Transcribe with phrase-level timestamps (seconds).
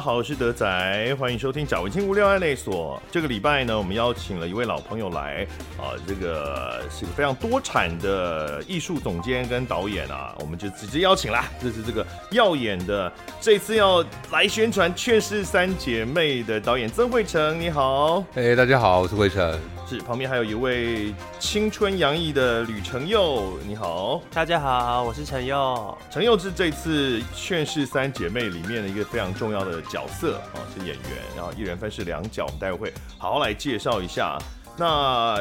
[0.00, 3.00] 好，我是德仔，欢迎收听贾文清无聊案内所。
[3.12, 5.46] 这个礼拜呢，我们邀请了一位老朋友来
[5.76, 11.44] 啊，这个是个非常多产的艺术总监跟导演啊，我们就直接邀请啦。
[11.60, 18.24] 这是这个耀眼的，这次要来宣传《劝世三姐妹》的导演曾慧成，你好。
[18.34, 19.60] 哎大家好，我是慧成。
[19.90, 24.22] 是，旁边还有一位青春洋溢的吕承佑，你好。
[24.30, 25.98] 大家好，我是承佑。
[26.08, 31.04] 承佑是这次《劝世三姐妹》里面的一个非常重要的角色啊，是演员，
[31.34, 34.38] 然后一人分饰两角，我们待会会好好来介绍一下。
[34.76, 35.38] 那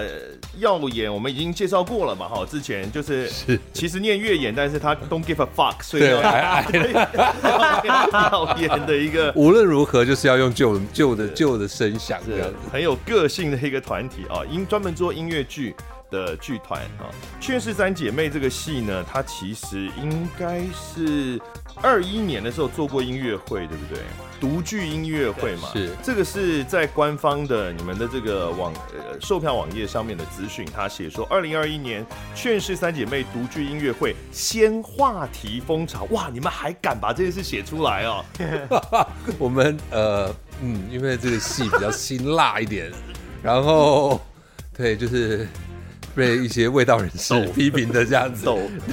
[0.58, 3.30] 耀眼我们已经介绍过了嘛，哈，之前就是
[3.72, 6.62] 其实念越演，但是他 don't give a fuck，所以要耀
[8.60, 15.74] 眼的一个， 无论如何就是要用旧旧的旧的声响，是很有个性的一个团体啊，音专门做音乐剧
[16.12, 17.08] 的剧团啊，
[17.44, 21.40] 《劝世三姐妹》这个戏呢，它其实应该是
[21.82, 24.04] 二一年的时候做过音乐会，对不对？
[24.40, 38.26] 独剧音乐会嘛，是这个是在官方的你们的这个网呃售票网页上面的资讯，他写说二零二一年《劝世三姐妹》独剧音乐会先话题风潮，哇，你们还敢把这件事写出来哦？
[39.38, 42.92] 我们呃嗯，因为这个戏比较辛辣一点，
[43.44, 44.20] 然后
[44.76, 45.48] 对，就是。
[46.20, 48.46] 被一些味道人士 批评的这样子，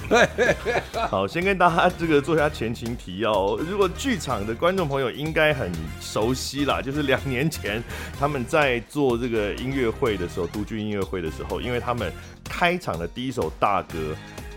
[0.08, 0.54] 对，
[1.10, 3.56] 好，先跟大家这个做一下前情提要。
[3.56, 7.82] 如果剧场的观众朋友应该很熟悉啦，就是两年前
[8.16, 12.12] 他们在做这个音乐会的时候，独居音乐会的时候，因为他们
[12.44, 13.98] 开场的第一首大歌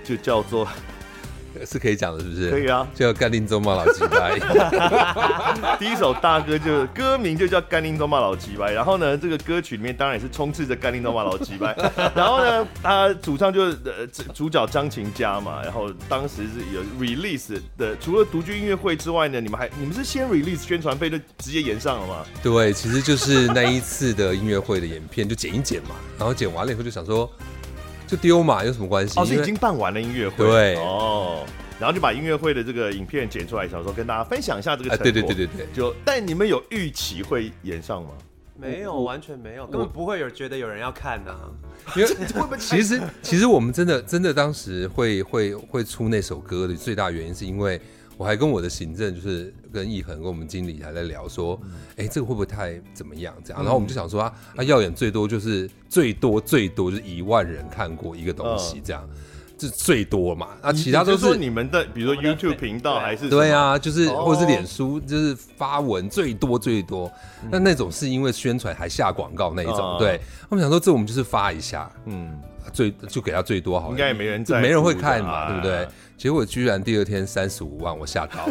[0.04, 0.67] 就叫做。
[1.66, 2.50] 是可以讲的，是不是？
[2.50, 4.39] 可以啊，叫甘霖宗嘛老鸡掰。
[5.78, 11.75] 第一首大歌就歌名就叫甘霖宗嘛老鸡掰，然后呢，这个歌曲里面当然也是充斥着甘霖宗嘛老鸡掰。
[12.15, 22.26] 然后呢，他主唱就是呃主角张琴佳嘛，然后当时是有 release 的，除了独居音乐会之外呢，你们还你们是先 release 宣传费就直接演上了吗？
[22.43, 27.30] 对，其实就是那一次的音乐会的影片就剪一剪嘛，然后剪完了以后就想说。
[28.09, 29.20] 就丢嘛，有什么关系？
[29.20, 30.37] 哦，是已经办完了音乐会。
[30.37, 31.45] 对，哦，
[31.80, 35.03] 然后就把音乐会的这个影片剪出来，想说跟大家分享一下这个成果。
[35.03, 35.67] 对对对对对。
[35.73, 38.09] 就，但你们有预期会演上吗？
[38.58, 41.36] 没有，完全没有，根本不会有觉得有人要看呐。
[41.95, 42.09] 因为
[42.58, 47.80] 其实其实我们真的真的当时会会会出那首歌的最大原因，是因为。
[48.17, 51.59] 我还跟我的行政，就是跟易恒跟我们经理还在聊说，
[51.91, 53.33] 哎、欸，这个会不会太怎么样？
[53.43, 59.07] 这样，然后我们就想说啊，他耀眼最多就是最多最多就是一万人看过一个东西，这样，
[59.57, 60.49] 这最多嘛。
[60.61, 67.11] 那其他都是你们的，比如说 YouTube 频道还是对啊，就是或者是脸书，就是发文最多最多。
[67.51, 70.19] 那那种是因为宣传还下广告那一种，对。
[70.49, 72.39] 我们想说这我们就是发一下，嗯，
[72.73, 75.87] 最就给他最多好了，应该也没人在，没人会看嘛，对不对？
[76.19, 78.45] 结果居然第二天三十五万，我吓到！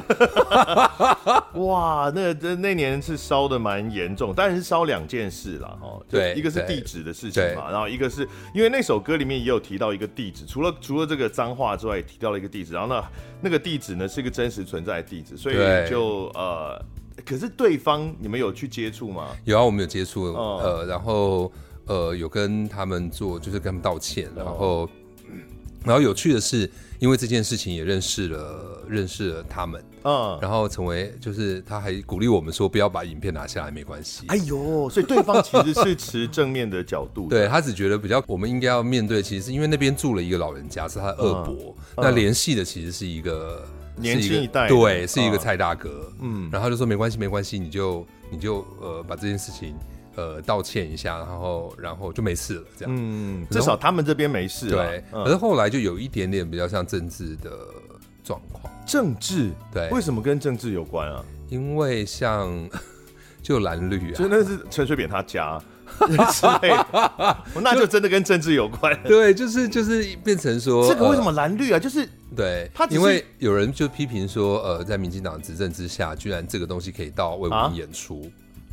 [1.61, 6.01] 哇，那那那年是烧的蛮严重，但是烧两件事了哈。
[6.09, 13.05] 对，一个是地址的事情嘛，然后一个是因为那首歌里面也有提到一个地址，除了除了这个脏话之外，也提到了一个地址，然后呢，
[13.43, 15.57] 那个地址呢是一个真实存在的地址，所以
[15.91, 16.83] 就呃，
[17.23, 19.29] 可是对方你们有去接触吗？
[19.45, 21.53] 有啊，我们有接触，呃，然后
[21.85, 24.89] 呃有跟他们做，就是跟他们道歉，然后
[25.89, 26.71] 然后有趣的是。
[27.01, 34.25] 因为这件事情也认识了认识了他们，嗯，然后成为就是他还鼓励我们说不要把影片拿下来没关系。
[34.27, 49.73] 哎呦，所以对方其实是持正面的角度的，对，他只觉得比较我们应该要面对，其实是因为那边住了一个老人家是他的二伯，嗯、那联系的其实是一个年轻一代，对，是一个蔡大哥，嗯，然后他就说没关系没关系，你就你就呃把这件事情。
[50.19, 52.93] 呃，道歉一下，然后，然后就没事了，这样。
[52.93, 54.69] 嗯，至少他们这边没事。
[54.69, 57.53] 对，可是后来就有一点点比较像政治的
[58.25, 58.73] 状况。
[58.85, 59.53] 政治？
[59.73, 59.89] 对。
[59.91, 61.25] 为什么跟政治有关啊？
[61.49, 62.51] 因为像
[63.41, 65.57] 就蓝绿啊，就那是陈水扁他家
[66.03, 66.75] 之类，
[67.63, 68.99] 那就真的跟政治有关。
[69.07, 71.79] 对，就是就是变成说，这个为什么蓝绿啊？
[71.79, 72.05] 就是
[72.35, 78.29] 对，他因为有人就批评说，呃，在民进党执政之下，居然这个东西可以到卫武营演出。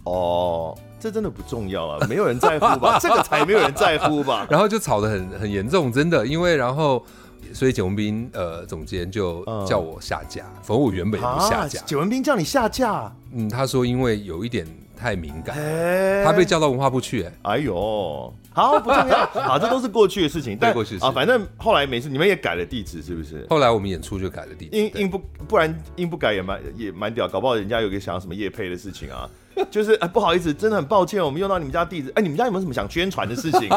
[0.06, 0.78] 哦。
[0.98, 2.98] 这真的不重要啊，没有人在乎吧？
[3.04, 4.48] 这个才没有人在乎吧？
[4.50, 7.06] 然后就吵得很很严重，真的，因为然后
[7.54, 11.80] 所以简文斌呃总监就叫我下架，否则我原本也不下架。
[11.86, 13.14] 简文斌叫你下架？
[13.34, 14.66] 嗯，他说因为有一点
[14.98, 20.58] 太敏感，哎他被叫到文化部去、欸，哎呦，好不重要， 好，这都是过去的事情。
[20.58, 23.46] 对过去是啊，反正后来没事，你们也改了地址，是不是？
[23.48, 29.30] 后来我们演出就改了地址，对硬硬不不然硬不改也蛮也蛮屌，搞不好人家有个想要什么夜配的事情啊。
[29.72, 32.12] 就是哎，不好意思，真的很抱歉，我们用到你们家地址。
[32.16, 33.70] 哎，你们家有没有什么想宣传的事情？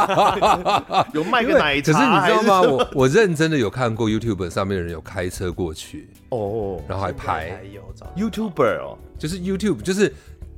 [1.15, 1.93] 有卖个奶茶？
[1.93, 2.69] 可是你知道吗？
[2.69, 7.83] 我我认真的有看过 YouTube 上面的人有开车过去，哦，然后还拍还有
[8.17, 10.13] YouTuber 哦，就是 YouTube，就是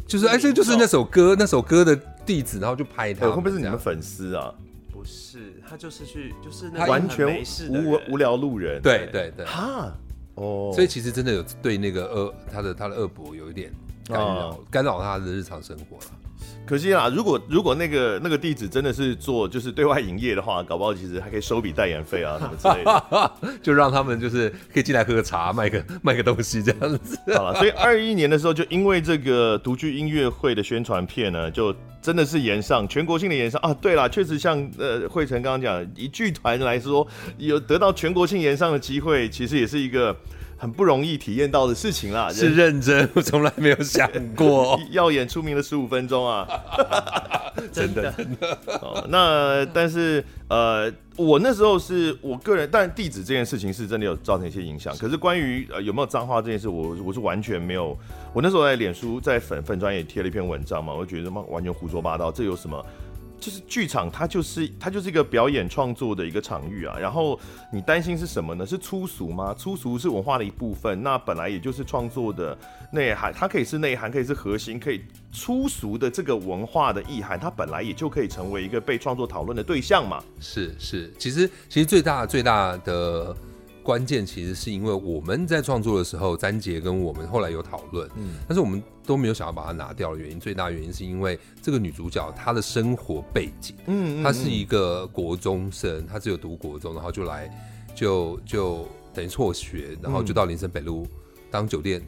[0.06, 1.94] 就是哎，这就是那首歌那首歌的
[2.24, 3.28] 地址，然后就拍它。
[3.28, 4.52] 会不会是你们粉丝啊？
[4.92, 8.82] 不是，他就是去就是那完全没事无无聊路人。
[8.82, 9.90] 对对对，哈，
[10.34, 13.72] 哦，所以其实真的有对那个恶他的他的恶博有一点
[14.06, 16.04] 干扰哦干扰他的日常生活了。
[16.66, 23.32] 可惜啦，如果如果那个那个地址真的是做就是对外营业的话，搞不好其实还可以收笔代言费啊什么之类的。
[23.60, 27.18] 就让他们就是可以进来喝个茶，卖个卖个东西这样子。
[27.34, 33.74] 好了，所以二一年的时候，就因为这个独居音乐会的宣传片呢，就真的是延上全国性的延上啊。
[33.74, 37.04] 对啦，确实像呃惠成刚刚讲，以剧团来说，
[37.36, 40.16] 有得到全国性延上的机会，其实也是一个
[40.60, 42.30] 很不容易体验到的事情啦。
[42.30, 44.78] 是认真， 我从来没有想过。
[44.92, 46.46] 要演出名的十五分钟啊，
[47.72, 48.58] 真的真的。
[48.82, 54.94] 哦，那但是呃，我那时候是我个人，但地址这件事情是真的有造成一些影响。
[54.98, 57.96] 可是关于呃有没有脏话这件事，我我是完全没有。
[58.34, 62.84] 我那时候在脸书在粉粉专也贴了一篇文章嘛，我就觉得妈完全胡说八道，这有什么？
[63.40, 66.96] 就是剧场，它就是它就是一个表演创作的一个场域啊。
[66.98, 67.40] 然后
[67.72, 68.66] 你担心是什么呢？
[68.66, 69.54] 是粗俗吗？
[69.54, 72.56] 粗俗是文化的一部分，那本来也就是创作的
[72.92, 75.00] 内涵，它可以是内涵，可以是核心，可以
[75.32, 80.22] 粗俗的这个文化的意涵，它本来也就可以成为一个被创作讨论的对象嘛。
[80.38, 83.34] 是是，其实其实最大最大的
[83.82, 97.50] 关键，其实是因为我们在创作的时候，詹杰跟我们后来有讨论，嗯，但是我们都没有想要把它拿掉的原因，最大原因是因为这个女主角她的生活背景，嗯，她是一个国中生，她只有读国中，然后就来
[97.92, 101.08] 就就等于辍学，然后就到林森北路
[101.50, 102.00] 当酒店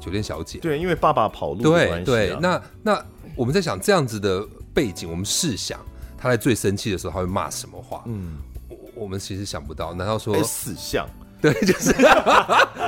[0.00, 3.00] 酒店小姐，对，因为爸爸跑路对对，那那
[3.36, 4.44] 我们在想这样子的
[4.74, 5.78] 背景，我们试想
[6.18, 8.02] 她在最生气的时候，她会骂什么话？
[8.06, 8.38] 嗯，
[8.68, 11.08] 我我们其实想不到，难道说哎死相？
[11.40, 11.94] 对，就是，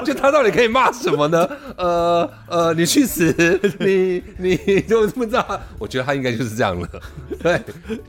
[0.04, 1.48] 就他到底可以骂什么呢？
[1.76, 3.34] 呃呃，你去死！
[3.78, 5.60] 你你就不知道？
[5.78, 6.86] 我觉得他应该就是这样了。
[7.42, 7.60] 对，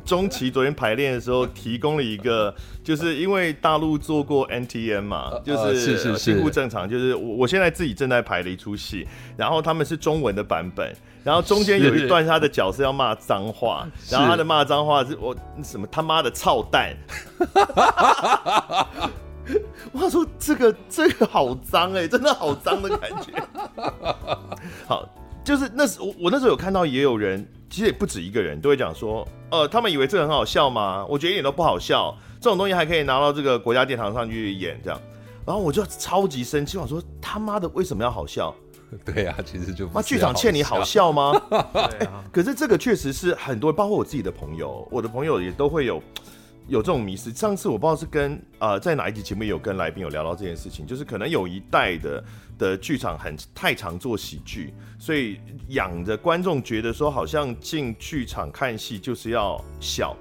[0.06, 2.54] 中期昨天排练的时候提供了一个，
[2.84, 6.90] 就是因为大陆做过 NTM 嘛，就是是是是，近乎正常。
[6.90, 9.08] 就是我我现在自己正在排的一出戏，
[9.38, 10.94] 然后他们是中文的版本，
[11.24, 16.94] 然后中间有一段他的角色要骂脏话，然后他的骂脏话是我什么他妈的操蛋。
[19.92, 23.34] 我想说这个这个好脏哎，真的好脏的感觉。
[24.88, 25.08] 好，
[25.44, 31.06] 就是那时我我那时候有看到也有人，其实也不止一个人都会讲说，呃，他们以为这个很好笑吗？
[31.10, 35.00] 我觉得一点都不好笑，这种东西还可以拿到这个国家殿堂上去演这样。
[35.46, 38.56] 然后我就超级生气，我说他妈的为什么要好笑？
[39.04, 41.34] 对啊，其实就那剧场欠你好笑吗？
[41.50, 46.02] 对啊，可是这个确实是很多，包括我自己的朋友，我的朋友也都会有。
[46.68, 52.24] 有这种迷思，上次我不知道是跟呃在哪一集节目有跟来宾有聊到这件事情，就是可能有一代的
[52.58, 55.40] 的剧场很太常做喜剧，所以
[55.70, 60.16] 养着观众觉得说好像进剧场看戏就是要笑，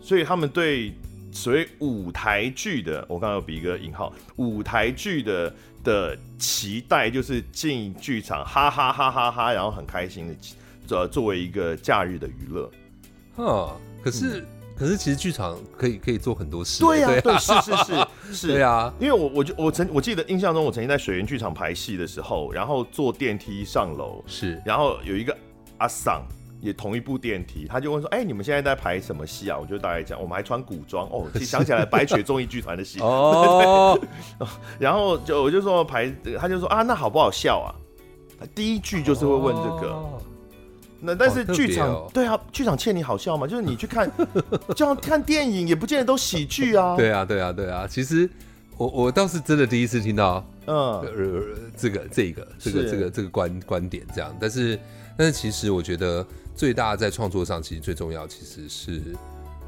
[0.00, 0.92] 所以他们对
[1.32, 12.70] 所谓舞台剧的，我刚刚有比一个引号，舞台剧的的期待就是进剧场哈哈哈哈哈，然后很开心的，呃作为一个假日的娱乐，
[13.38, 13.70] 嗯，
[14.04, 14.44] 可是。
[14.78, 16.84] 可是其实剧场可以可以做很多事。
[16.84, 18.46] 对呀、啊，对，是是是 是。
[18.48, 25.36] 对啊，因为我我就我曾我记得印象中，我曾经在水源剧场排戏的时候，然后坐电梯上楼，是，然后有一个
[25.78, 26.22] 阿桑
[26.60, 33.98] 也同一部电梯，他就问说：“哎、欸，你们现在在排什么戏啊？”我就大概讲，我们还穿古装哦，想起来白雪综艺剧团的戏哦。
[34.78, 37.72] 然后就我就说排，他就说啊，那好不好笑啊？
[38.54, 39.92] 第一句就是会问这个。
[39.92, 40.20] 哦
[40.98, 43.46] 那但是剧场、哦、对啊，剧场欠你好笑吗？
[43.46, 44.10] 就是你去看，
[44.74, 46.96] 就像看电影也不见得都喜剧啊。
[46.98, 47.86] 对啊，对啊，对啊。
[47.86, 48.28] 其实
[48.78, 51.42] 我我倒是真的第一次听到，嗯，呃，
[51.76, 54.34] 这个这个这个这个这个观观点这样。
[54.40, 54.78] 但是
[55.18, 59.02] 但是其实我觉得最大在创作上，其实最重要其实是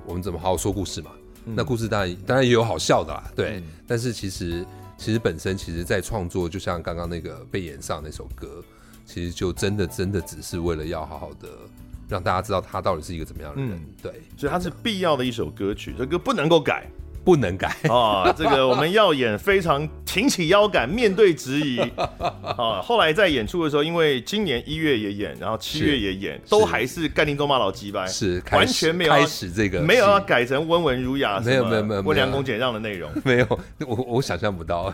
[0.07, 1.11] 我们怎么好好说故事嘛。
[1.45, 3.59] 嗯、那故事当然当然也有好笑的啦，对。
[3.59, 4.65] 嗯、但是其实
[4.97, 8.65] 其实本身其实在创作，就像刚刚那个被演上那首歌。
[9.09, 11.49] 其实就真的真的只是为了要好好的
[12.11, 16.87] 让大家知道他到底是一个怎么样的人，嗯、对，所以他是必要的一首歌曲，这歌不能够改，
[17.29, 18.33] 不能改啊。
[18.35, 22.81] 这个我们要演非常挺起腰杆面对质疑啊。
[22.83, 34.91] 后来在演出的时候，因为今年一月也演，然后七月也演，都还是干林中骂老鸡掰，是完全没有开始这个没有要改成温文儒雅，没有没有没有温良恭俭让的内容， 没有，我我想象不到。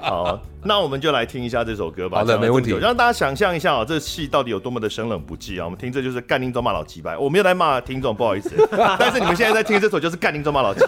[0.00, 2.18] 好，那我们就来听一下这首歌吧。
[2.18, 2.76] 好的，没问题。
[2.78, 5.64] 让大家想象一下啊，这戏到底有多么的生冷不羁啊！
[5.64, 8.50] 我们听这就是干林中骂老鸡掰，我没有来骂听众，不好意思。
[8.98, 10.80] 但是你们现在在听这首就是干林中骂老鸡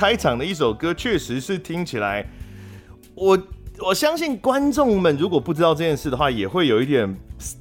[0.00, 2.26] 开场的一首歌，确实是听起来，
[3.14, 3.38] 我
[3.80, 7.14] 我相信观众们如果不知道这件事的话，也会有一点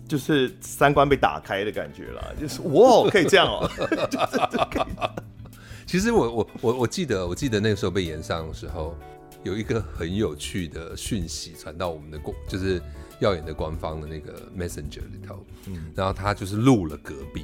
[0.08, 2.24] 就是三观被打开的感觉啦。
[2.40, 5.16] 就是哇，可以这样哦、喔。
[5.86, 8.96] 其实我我我我记得我记得那个时候被延上的时候，
[9.44, 12.82] 有一个很有趣的讯息传到我们的官，就是
[13.20, 17.44] 耀眼的官方的那个 Messenger 里头，嗯，然后他就是录了隔壁。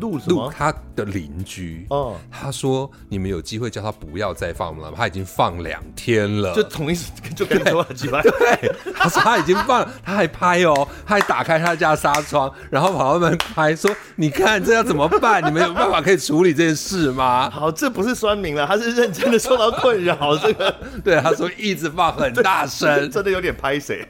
[0.00, 1.86] 录录他的邻居。
[1.90, 6.98] 哦，他说你们有机会叫他不要再放了，他已经放两天了，就同意
[7.34, 15.44] 就跟你说了几番，对， 他说他已经放了，他还拍哦，他还打开他家纱窗，然后跑他们拍说，你看这要怎么办？
[15.46, 17.48] 你们有办法可以处理这件事吗？
[17.50, 20.74] 好，这不是酸民了，他是认真的受到困扰， 这个。
[21.04, 24.06] 对他说一直放很大声， 真的有点拍谁，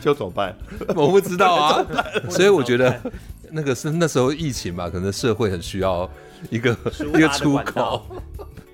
[0.00, 0.54] 就怎么办？
[0.94, 1.86] 我不知道啊，
[2.30, 3.00] 所以我觉得。
[3.52, 6.08] 那个是那时候疫情吧，可能社会很需要
[6.50, 6.76] 一个
[7.14, 8.04] 一个出口。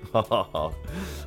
[0.09, 0.73] 好好 好，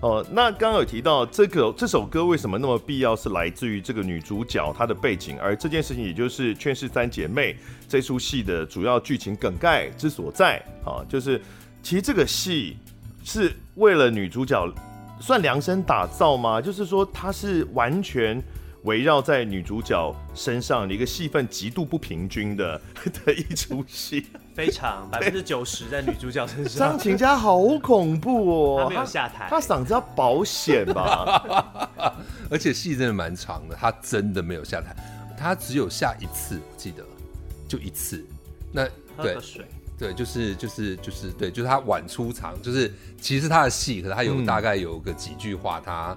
[0.00, 7.52] 哦，那刚刚有提到这个这首歌为什么那么必要，是来自于这个女主角她的背景，而这件事情也就是《劝世三姐妹》
[7.86, 11.40] 这出戏的主要剧情梗概之所在啊，就是
[11.82, 12.76] 其实这个戏
[13.22, 14.66] 是为了女主角
[15.20, 16.60] 算量身打造吗？
[16.60, 18.42] 就是说她是完全。
[18.84, 22.80] 围绕在女主角身上的一个戏份极度不平均的
[23.24, 26.90] 的一出戏，非常百分之九十在女主角身上。
[26.90, 32.16] 张琴佳好恐怖哦，他没有下台，他嗓子要保险吧？
[32.50, 34.96] 而且戏真的蛮长的，他真的没有下台，
[35.38, 37.04] 他只有下一次，我记得
[37.68, 38.24] 就一次。
[38.72, 38.88] 那
[39.20, 39.66] 对水
[39.98, 46.16] 对，就是就是就是对，就是他晚出场，就是其实他的戏，可是他有大概有个几句话他。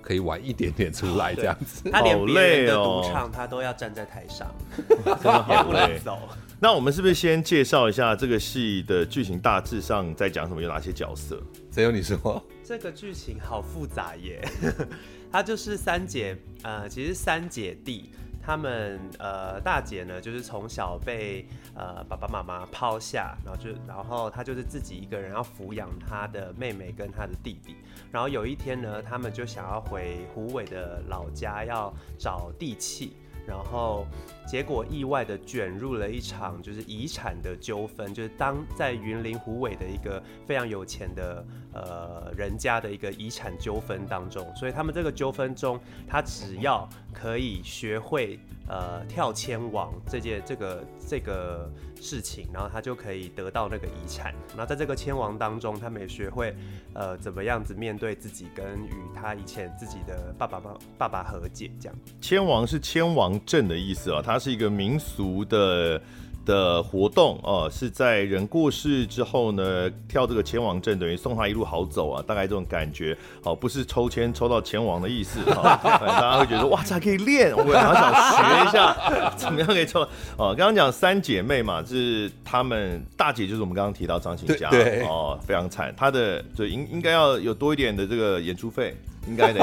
[0.00, 4.54] 可以晚一点点出来这样子，他连别人的独唱他都要站在台上，
[4.88, 5.72] 真的好
[6.04, 6.18] 走。
[6.62, 10.60] 那我们是不是先介绍一下这个戏的剧情大致上在讲什么？
[10.60, 11.40] 有哪些角色？
[11.70, 12.42] 谁有你说？
[12.62, 14.46] 这个剧情好复杂耶，
[15.32, 18.10] 他就是三姐，呃，其实三姐弟，
[18.42, 27.76] 他们呃大姐呢，就是从小被呃爸爸妈妈抛下，然后就然后她就是自己一个人要抚养她的妹妹跟她的弟弟。
[28.10, 33.16] 然后有一天呢，他们就想要回虎尾的老家要找地契。
[33.46, 34.06] 然后
[34.50, 45.78] 结果意外的卷入了一场就是遗产的纠纷，就是当在云林虎尾的一个非常有钱的呃人家的一个遗产纠纷当中，所以他们这个纠纷中，
[46.08, 54.34] 他只要可以学会呃跳千王这件这个这个事情，然后他就可以得到那个遗产。
[54.56, 56.52] 然后在这个千王当中，他们也学会
[56.92, 61.96] 呃怎么样子面对自己跟与他以前自己的爸爸爸爸爸和解这样。
[62.20, 66.00] 千王是千王阵的意思啊，它是一个民俗的
[66.46, 78.96] 的活动哦，是在人过世之后呢，跳这个牵王阵，等于送他一路好走啊，大概这种感觉哦，不是抽签抽到牵王的意思啊， 大家会觉得哇，这还可以练，我好想学一下，
[79.36, 80.00] 怎么样可以抽
[80.38, 80.54] 哦？
[80.56, 84.70] 刚刚讲三姐妹嘛，就是她们大姐就是我们刚刚提到张琴家
[85.06, 88.96] 哦，非常惨，她的就应应该要有多一点的这个演出费。
[89.30, 89.60] 应该的，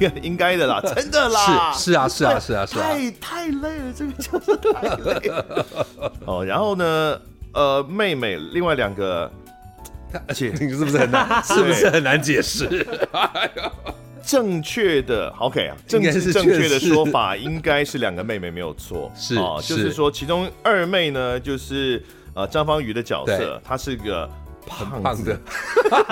[0.00, 5.28] 该 应该的啦， 真的啦，是是啊，是啊，是啊，是啊，太太累了，这个就是太累。
[5.28, 5.66] 了。
[6.26, 7.20] 哦，然后呢，
[7.52, 9.30] 呃，妹妹另外两个，
[10.26, 12.86] 而且你是不是很难，是不是很难解释？
[14.24, 22.02] 正确的，OK 啊，政治正确的说法应该是两个妹妹没有错，是啊，就是说其中二妹呢，就是
[22.34, 24.28] 呃张芳瑜的角色，她是个。
[24.66, 25.38] 胖胖的，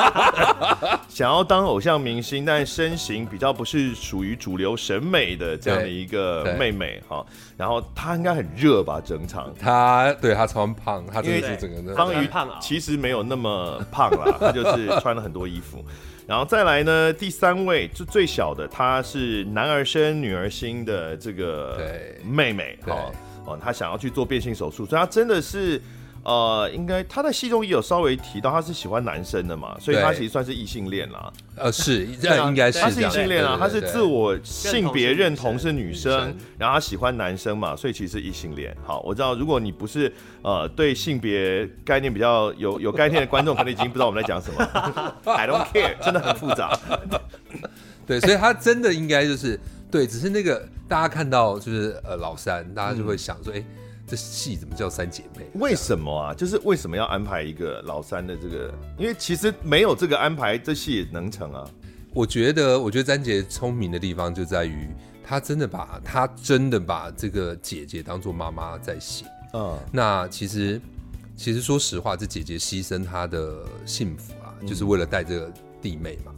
[1.09, 7.25] 想要当偶像明星，但身形比较不是属于主流审美的这样的一个妹妹哈。
[7.57, 9.01] 然后她应该很热吧？
[9.05, 11.95] 整场她对她超胖，她真的是整个的。
[11.95, 12.29] 芳瑜
[12.61, 15.85] 其实没有那么胖啦，她就是穿了很多衣服。
[16.27, 21.81] 然后再来呢，第三位就最小的，她是男儿身女儿心的这个
[22.25, 23.13] 妹妹哦
[23.47, 25.81] 哦，她想要去做变性手术，所以她真的是。
[26.29, 31.33] 呃，应该他在戏中也有稍微提到，他是喜欢男生的嘛，所以他其实算是异性恋啦。
[31.57, 38.77] 呃，是， 这应该是他是异性恋啊，他是自我性别认同是女生，然后他喜欢男生嘛，所以其实是异性恋。
[38.85, 44.63] 好，我知道，如果你不是呃对性别概念比较有有概念的观众，可能已经不知道我们在讲什么。
[45.33, 46.79] I don't care，真的很复杂。
[48.07, 49.59] 对，所以他真的应该就是
[49.91, 53.65] 对，只是那个大家看到就是呃老三，大家就会想说，哎、嗯。
[54.09, 55.45] 这戏怎么叫三姐妹？
[55.55, 56.33] 为什么啊？
[56.33, 58.75] 就是为什么要安排一个老三的这个？
[58.97, 61.69] 因为其实没有这个安排，这戏也能成啊。
[62.15, 64.89] 我觉得，我觉得詹杰聪明的地方就在于，
[65.23, 69.27] 他真的把他真的把这个姐姐当做妈妈在写。
[69.53, 70.81] 嗯，那其实
[71.37, 76.33] 其实说实话，这姐姐牺牲她的幸福啊，就是为了带这个弟妹嘛。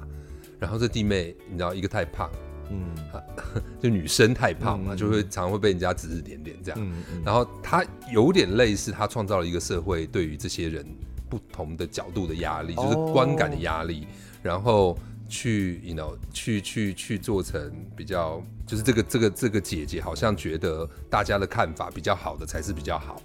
[0.58, 2.28] 然后这弟妹，你知道，一个太胖。
[2.70, 2.94] 嗯，
[3.82, 6.80] 就女生太胖嘛，嗯、就会常常会被人家指指点点这样。
[6.80, 10.86] 嗯嗯、然后她有点类似，她创造了一个社会对于这些人
[11.28, 14.06] 不同的角度的压力，就是观感的压力，哦、
[14.42, 14.96] 然后
[15.28, 23.20] 去，you know，去去去做成比较，就是这个这个这个姐姐好像觉得大家的看法比较好的才是比较好，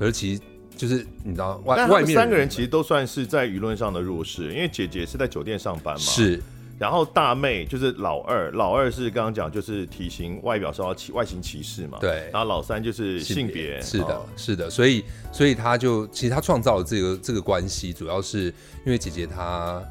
[0.00, 0.42] 而其实
[0.76, 6.00] 就是你知道外外面三个人其实都算是在舆论上的弱势，因为姐姐是在酒店上班嘛。
[6.00, 6.42] 是。
[6.78, 11.98] 然后大妹就是老二，老二是刚刚讲就是体型外表受到歧外形歧视嘛。
[12.00, 12.30] 对。
[12.32, 13.80] 然后老三就是性别。
[13.82, 14.70] 是的，哦、是的。
[14.70, 18.44] 所以，所以他就其实他创造了这个这个关系，主要是
[18.86, 19.82] 因为姐姐她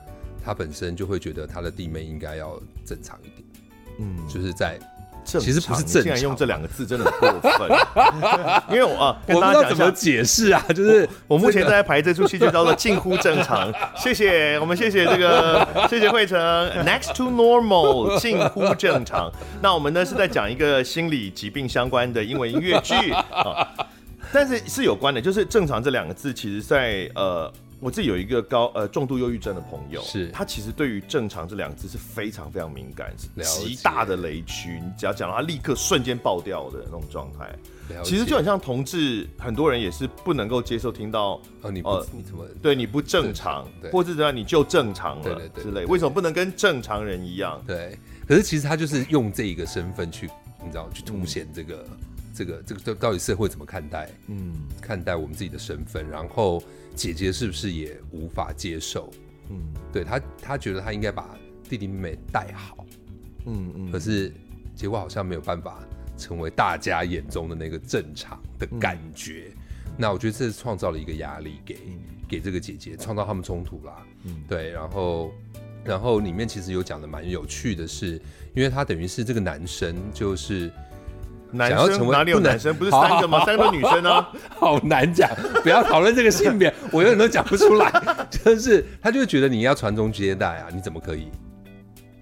[0.43, 3.47] 她本身就会觉得她的弟妹应该要正常一点。
[3.99, 4.79] 嗯，就是在。
[5.27, 7.69] 其实不是正常，竟然用这两个字真的很过分。
[8.71, 13.71] 因为我啊，跟大家讲怎么解释啊，就是我，我目前在排这出戏就叫做近乎正常。
[13.97, 16.39] 谢谢我们，谢谢这个，谢谢惠成。
[16.85, 19.31] Next to normal，近乎正常。
[19.61, 23.67] 那我们呢是在讲一个心理疾病相关的英文音乐剧啊，
[24.31, 27.51] 但是是有关的，就是正常这两个字，其实在呃。
[27.79, 34.79] 我自己有一个高呃重度忧郁症的朋友，是他其实对于“正常”这两个字是非常非常敏感，是极大的雷区。
[34.83, 37.55] 你只要讲到他，立刻瞬间爆掉的那种状态。
[38.03, 45.85] 其实就很像同志，很多人也是不能够接受听到哦，你不你怎么对你不正常，或者怎样你就正常了之类。
[45.85, 47.63] 为什么不能跟正常人一样？
[47.65, 50.27] 对，可是其实他就是用这一个身份去，
[50.61, 51.85] 你知道，去凸显这个
[52.33, 54.09] 这个这个到底社会怎么看待？
[54.27, 56.61] 嗯，看待我们自己的身份，然后。
[56.97, 59.09] 姐姐是不是也无法接受？
[59.49, 59.61] 嗯，
[59.93, 61.37] 对他，他觉得他应该把
[61.69, 62.85] 弟弟妹妹带好，
[63.45, 64.33] 嗯嗯，可是
[64.75, 69.53] 结果好像没有办法成为大家眼中的那个正常的感觉。
[69.85, 74.05] 嗯、那我觉得这是创造了一个压力给、嗯、给这个姐姐，创造他们冲突啦。
[74.23, 75.31] 嗯，对，然后
[75.85, 78.19] 然后里面其实有讲的蛮有趣的是，
[78.55, 80.69] 因为他等于是这个男生就是
[81.51, 82.73] 男生哪里有男生？
[82.75, 83.43] 不是三个吗？
[83.45, 85.29] 三个女生啊，好难讲，
[85.63, 87.91] 不要讨论这个性别，我永远都讲不出来。
[88.29, 91.27] 就是他就会觉得你要传宗接代啊，你怎么可以？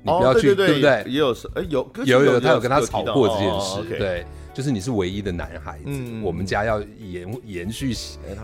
[0.04, 1.12] 你不要去，哦、对，对，对，对不对？
[1.12, 7.94] 也有是，哎，有有有，有，他有跟他吵过这件事，对，就是你是唯一的男孩子，嗯、我们家要延延续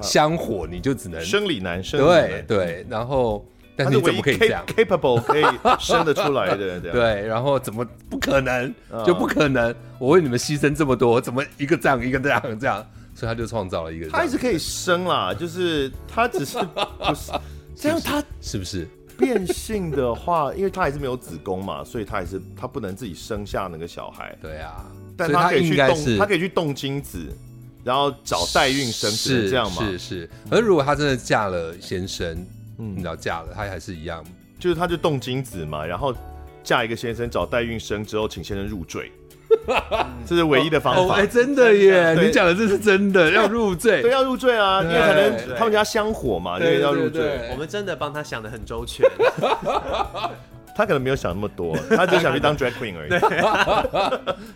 [0.02, 3.46] 香火，你就只能生理男生，对对，然后。
[3.84, 5.44] 但是你怎么可以这样？capable 可以
[5.80, 8.74] 生得出来的， 对，然后怎么不可能？
[9.06, 9.74] 就不可能！
[10.00, 12.86] 我为你们牺牲这么多，怎么一个这样一个这样这样？
[13.14, 14.10] 所以他就创造了一个。
[14.10, 16.58] 他还是可以生啦，就是他只是
[17.00, 17.32] 不是
[17.76, 20.54] 这样，他是不是变性的话？
[20.54, 24.36] 因为他还是没有子宫嘛，所以他还是他不能自己生下那个小孩。
[24.42, 24.86] 对啊，
[25.18, 27.28] 但他可以去动，他可以去动精子，
[27.84, 29.84] 然后找代孕生子，这样吗？
[29.86, 30.30] 是是。
[30.50, 32.46] 而如果她真的嫁了先生？
[32.82, 34.24] 嗯，你知道嫁了，她还是一样，
[34.58, 36.12] 就是她就动精子嘛，然后
[36.64, 39.12] 嫁一个先生，找代孕生之后，请先生入赘，
[40.26, 41.16] 这是唯一的方法。
[41.16, 47.50] 哎、哦，真的耶，你讲的这是真的，要入赘，对，要入赘啊，因为可能他们家香火嘛，因为要入赘。
[47.52, 49.08] 我们真的帮他想的很周全，
[50.76, 53.10] 他可能没有想那么多，他只想去当 drag queen 而已。
[53.10, 53.20] 對，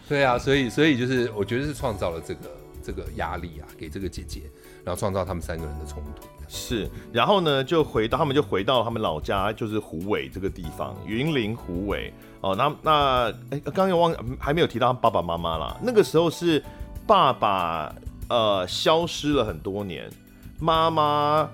[0.18, 2.40] 对啊，所以所以就是我觉得是创造了这个
[2.82, 4.42] 这个压力啊，给这个姐姐，
[4.84, 6.28] 然后创造他们三个人的冲突。
[6.48, 12.14] 是，然后呢，就回到他们就回到他们老家，就是虎尾这个地方，云林虎尾。
[12.42, 15.76] 哦，那那哎，刚刚又忘还没有提到他爸爸妈妈啦。
[15.82, 16.64] 那个时候是
[17.08, 17.94] 爸爸
[18.30, 20.08] 呃消失了很多年，
[20.60, 21.50] 妈妈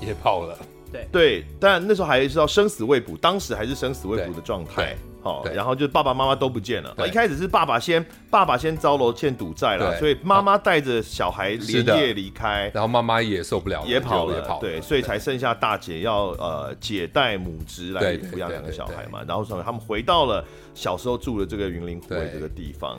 [0.00, 0.58] 也跑了。
[0.92, 4.96] 对对，但那时候还是要生死未卜，当时还是生死未卜的状态。
[5.26, 6.94] 好，然后就爸爸妈妈都不见了。
[7.04, 19.24] 一开始是爸爸先，爸爸先遭楼欠赌债了，所以妈妈带着小孩连夜离开，然后妈妈也受不了，也跑了，对，所以才剩下大姐要呃姐带母侄来抚养两个小孩嘛。
[19.26, 22.96] 然后说他们回到了小时候住的这个云林湖的这个地方。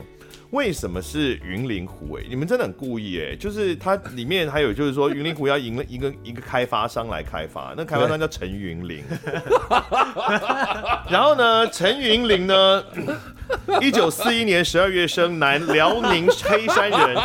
[0.50, 2.18] 为什么是云林湖？
[2.18, 3.36] 哎，你们真的很故意哎！
[3.36, 9.04] 就是它里面还有，就是说云林湖要赢了一个一个开发商来开发，那开发商叫陈云林。
[11.10, 12.82] 然后呢，陈云林呢，
[13.80, 17.16] 一九四一年十二月生，男，辽宁黑山人，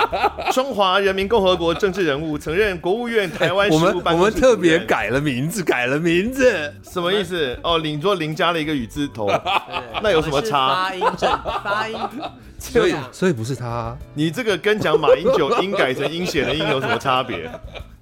[0.51, 4.51] 中华人民共和国政治人物，曾任国务院台湾事务办公室主任。
[4.51, 7.57] 我们特别改了名字，改了名字，什么意思？
[7.63, 9.29] 哦，你说林加了一个雨字头，
[10.01, 10.73] 那有什么差？
[10.73, 11.97] 发音正，发音。
[12.71, 13.97] 所以，所以不是他、啊。
[14.13, 17.49] 你这个跟讲马英九音改成阴险的音有什么差别？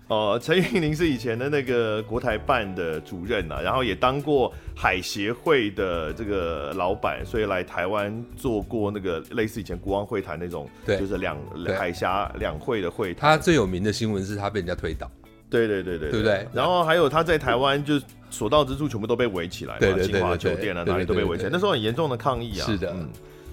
[0.08, 11.38] 哦，陈玉林是以前的那个国台办的主任呐、啊，然后也当过海协会的这个老板，所以来台湾做过那个类似以前国王会谈那种，对，就是两
[11.78, 13.32] 海峡两会的会谈。
[13.32, 15.10] 他最有名的新闻是他被人家推倒。
[15.50, 16.46] 对对对对，对不对？
[16.52, 17.98] 然后还有他在台湾就
[18.30, 22.66] 所到之处全部都被围起来嘛，对对对，金华酒店啊哪里都被围起来，那时候很严重的抗议啊。
[22.66, 23.10] 是的，嗯。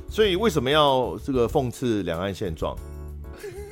[0.09, 2.77] 所以为什么要这个讽刺两岸现状？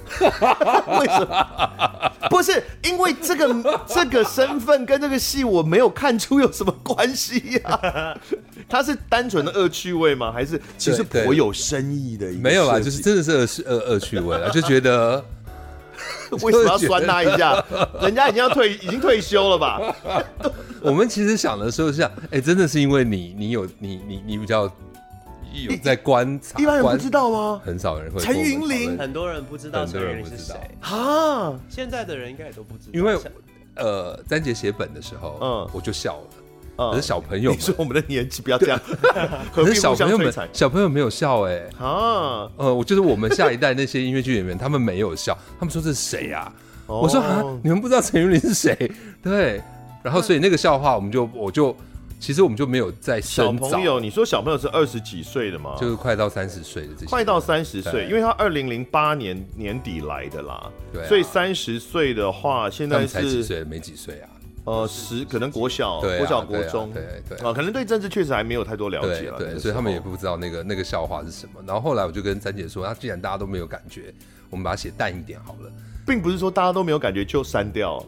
[0.20, 2.12] 为什么？
[2.30, 8.16] 不是因为这个这个身份跟这个戏我没有看出有什么关系呀、啊？
[8.68, 10.30] 他是单纯的恶趣味吗？
[10.30, 12.30] 还是其实颇有深意的？
[12.34, 15.24] 没有啦，就是真的是恶恶恶趣味啊，就觉得
[16.42, 17.64] 为什么要酸他一下？
[18.00, 19.80] 人家已经要退，已经退休了吧？
[20.82, 24.72] 我们其实想的时候是想，哎、欸，真的是因为你你有你你你比较。
[25.64, 27.60] 有在观察，一般人不知道吗？
[27.64, 28.20] 很少人会。
[28.20, 31.58] 陈云林，很多人不知道陈云林是谁啊？
[31.68, 32.90] 现在的人应该也都不知道。
[32.92, 33.16] 因为
[33.74, 36.90] 呃，詹杰写本的时候，嗯，我就笑了。
[36.90, 38.80] 可是小朋友， 你说我们的年纪不要这样。
[39.52, 41.62] 可是小朋友们，小朋友没有笑哎。
[41.78, 46.52] 啊，呃，我就是我们下一代那些音乐剧演员，他们没有笑，他们说这是谁呀？
[46.86, 48.90] 我说啊，你们不知道陈云林是谁？
[49.22, 49.62] 对。
[50.02, 51.74] 然后所以那个笑话，我们就我就。
[52.18, 55.76] 其实我们就没有在小朋友，你说小朋友是二十几岁的吗？
[55.80, 63.64] 就是快到三十岁的这些，快到三十岁，因为他二零零八年年底来的啦，对，所以三十岁的话，现在是才几岁？
[63.64, 64.30] 没几岁啊？
[64.64, 71.62] 呃，十可能国小、国小、国中，对对啊，可能对政治确实还没有太多了解了，对，所以他们也不知道那个那个笑话是什么。
[71.64, 74.12] 然后后来我就跟詹姐说，那既然大家都没有感觉，
[74.50, 75.70] 我们把它写淡一点好了，
[76.04, 78.04] 并不是说大家都没有感觉就删掉。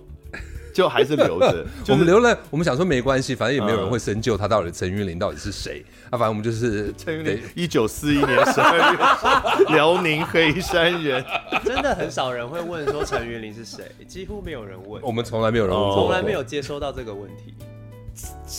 [0.79, 2.38] 就还是留着， 我们留了。
[2.51, 6.12] 我们想说没关系，反正也没有人会深究他到底陈云林到底是谁 啊。
[6.12, 11.25] 反正我们就是陈云林，一九四一年十二月，辽宁黑山人。
[11.67, 15.03] 真的很少人会问说陈云林是谁，几乎没有人问。
[15.03, 17.53] 我们从来没有人问，从来没有接收到这个问题。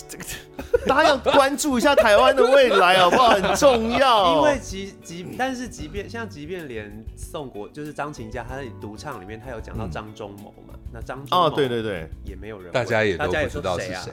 [0.09, 0.23] 这个
[0.85, 3.29] 大家要关注一下台湾的未来，好不好？
[3.29, 4.35] 很重要。
[4.35, 10.73] 因为即即，但是即便像即便连宋国就是张琴家，他在独唱里面他有讲到张忠谋嘛？
[10.91, 14.11] 那张哦，对对对，也没有人，大家也都 不知道是谁。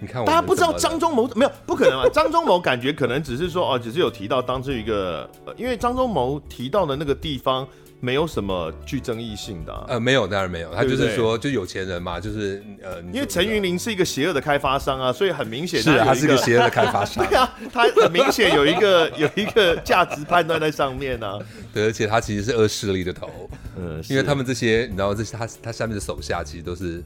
[0.00, 2.08] 你看，大家不知道张忠谋没有不可能啊？
[2.12, 7.66] 张忠谋感觉可能只是说哦，只是有提到当这一个，呃，因为张忠谋提到的那个地方。
[8.04, 21.38] 没有什么具争议性的，啊，呃，没有，当然没有，他就是说，就有钱人嘛，就是呃，因为陈云林是一个邪恶的开发商啊，所以很明显是他是个邪恶的开发商， 对啊，他很明显有一个 有一个价值判断在上面呢，啊，
[21.72, 23.30] 对，而且他其实是恶势力的头，
[23.78, 27.02] 嗯，因为他们这些，你知道，这些他他下面的手下其实都是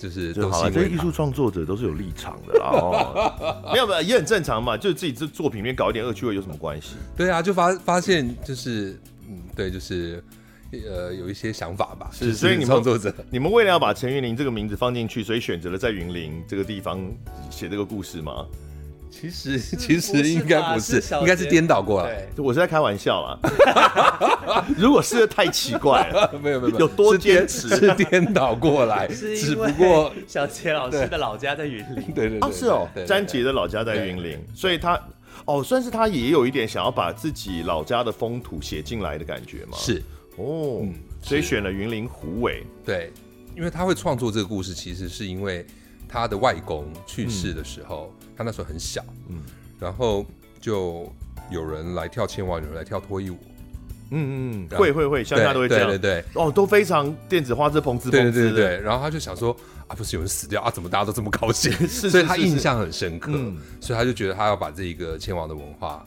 [0.00, 6.94] 就是都是这些艺术创作者都是有立场的啦，哦， 没有没有也很正常嘛，就是自己这作品里面搞一点恶趣味有什么关系？
[7.16, 8.98] 对啊，就发发现就是。
[9.58, 10.22] 嗯，对，就是，
[10.88, 12.08] 呃，有一些想法吧。
[12.12, 17.00] 是，所以你们创作者，你们为了要把陈云林这个名字放进去，所以选择了在云林这个地方
[17.50, 18.46] 写这个故事吗？
[19.10, 22.28] 其实，其实应该不是，是应该是颠倒过来。
[22.36, 23.38] 我是在开玩笑啊。
[24.78, 32.12] 如果是太奇怪了， 没有没有，有多坚持是颠倒过来， 只不过小杰老师的老家在云林。
[32.14, 35.00] 对对对，是哦，詹杰的老家在云林，所以他。
[35.48, 39.78] 哦，算是他也有一点想要把自己老家的风土写进来的感觉吗？
[39.78, 40.02] 是，
[40.36, 42.62] 哦，嗯、所以选了云林虎尾。
[42.84, 43.10] 对，
[43.56, 45.66] 因为他会创作这个故事，其实是因为
[46.06, 49.40] 他的外公去世的时候，嗯、他那时候很小，嗯，
[49.80, 50.26] 然后
[50.60, 51.10] 就
[51.50, 53.38] 有人来跳千王，有人来跳脱衣舞。
[54.10, 59.54] 嗯嗯，会会会，乡下都会这样，对对对，哦，都非常电子花枝棚子，对对对，然后他就想说
[59.86, 61.70] 啊，不是有人死掉啊，怎么大家都这么高兴？
[61.88, 63.32] 所以他印象很深刻，
[63.80, 66.06] 所以他就觉得他要把这一个千王的文化，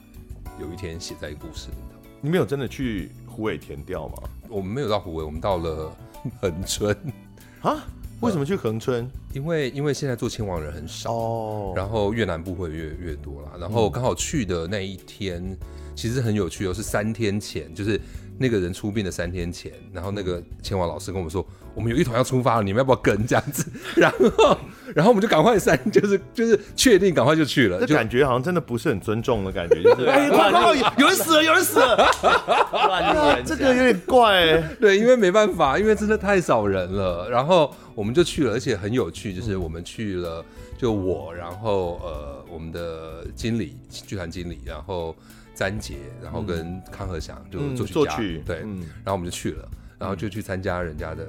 [0.59, 2.09] 有一天写在故事里头。
[2.21, 4.17] 你没有真的去虎尾田调吗？
[4.49, 5.95] 我们没有到虎尾，我们到了
[6.41, 6.95] 恒春
[7.61, 7.85] 啊？
[8.21, 9.09] 为什么去恒春？
[9.33, 15.57] 因为因为现在做亲王人很少哦，然后越南部会越越多了，然后刚好去的那一天。
[16.01, 18.01] 其实很有趣哦，是三天前，就是
[18.39, 23.71] 那个人出殡的三天前，然后那个千王老师跟我们说，我们有一团要出发了，你们要不要跟这样子？
[23.95, 24.57] 然后，
[24.95, 40.43] 然后我们就赶快三，就是就是确定赶快就去了，这感觉好像真的不是很尊重的感觉，就是 哎，快快有人死了，有人死了， 这个有点怪，对，因为没办法，因为真的太少人了，然后我们就去了，而且很有趣，就是我们去了，
[40.79, 45.15] 就我，然后呃，我们的经理，剧团经理，然后。
[45.61, 48.55] 詹杰，然后跟康和祥就作曲家，对，
[49.03, 49.69] 然后我们就去了，
[49.99, 51.27] 然后就去参加人家的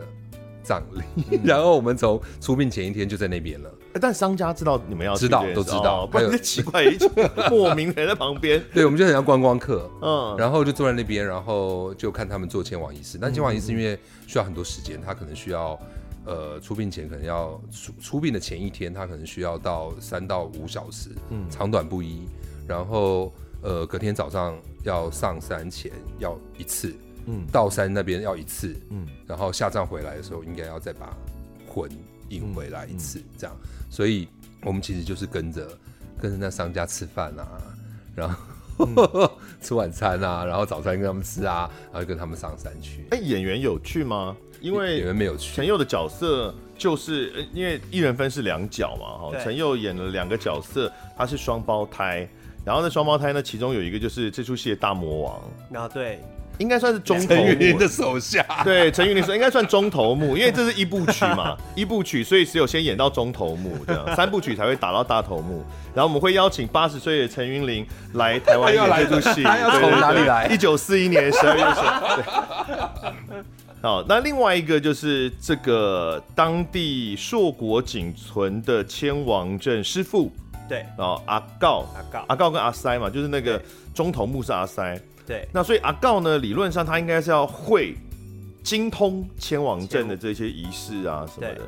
[0.62, 3.70] 葬礼， 然后我们从出殡前一天就在那边了。
[4.00, 7.10] 但商家知道你们要知道都知道，不然奇怪，一群
[7.52, 13.18] 莫名人在旁边，对，我们就很像观光客，嗯，然后就坐在那边，然后就看他们做迁往仪式。
[13.20, 15.78] 但迁往仪式因为需要很多时间，他可能需要
[16.24, 22.22] 呃出殡前可能要出出殡的前一天，他可能需要到三到五小时，嗯，长短不一，
[22.66, 23.30] 然后。
[23.62, 26.92] 呃，隔天早上要上山前要一次，
[27.26, 31.16] 嗯，到山那边要一次，嗯，然后下葬回来的时候应该要再把
[31.68, 31.88] 魂
[32.28, 33.56] 引回来一次，嗯、这样，
[33.88, 34.26] 所以
[34.64, 35.78] 我们其实就是跟着
[36.20, 37.46] 跟着那商家吃饭啊，
[38.16, 38.36] 然后、
[38.78, 39.30] 嗯、
[39.62, 43.06] 吃晚餐啊，然后早餐跟他们吃啊，然后跟他们上山去。
[43.12, 44.36] 哎、欸，演员有去吗？
[44.60, 45.54] 因为演员没有去。
[45.54, 52.28] 陈佑的角色就是因为一人分饰两角嘛，哈，陈佑演了两个角色，他是双胞胎。
[52.64, 55.82] 然后那双胞胎呢，其中有一个就是这出戏的大魔王。
[55.82, 56.20] 啊，对，
[56.58, 57.42] 应该算是中头目。
[57.42, 58.44] 陈云林的手下。
[58.62, 65.64] 对，陈云林说应该算中头目， 因为这是一部曲嘛，一部曲，所以只有先演到中头目这样， 三部曲才会打到大头目。
[65.92, 69.42] 然后我们会邀请八十岁的陈云林来台湾演这出戏。
[69.44, 70.46] 他要从哪里来？
[70.46, 73.44] 一九四一年十二月十。
[73.82, 80.30] 好，那另外一个就是这个当地硕果仅存的千王镇师傅。
[80.72, 83.60] 对，然后，阿告，阿告，阿告跟阿塞嘛，就是那个
[83.92, 84.98] 中头目是阿塞。
[85.26, 87.94] 对，那所以阿告呢，理论上他应该是要会
[88.62, 91.60] 精通千王阵的这些仪式啊什么的。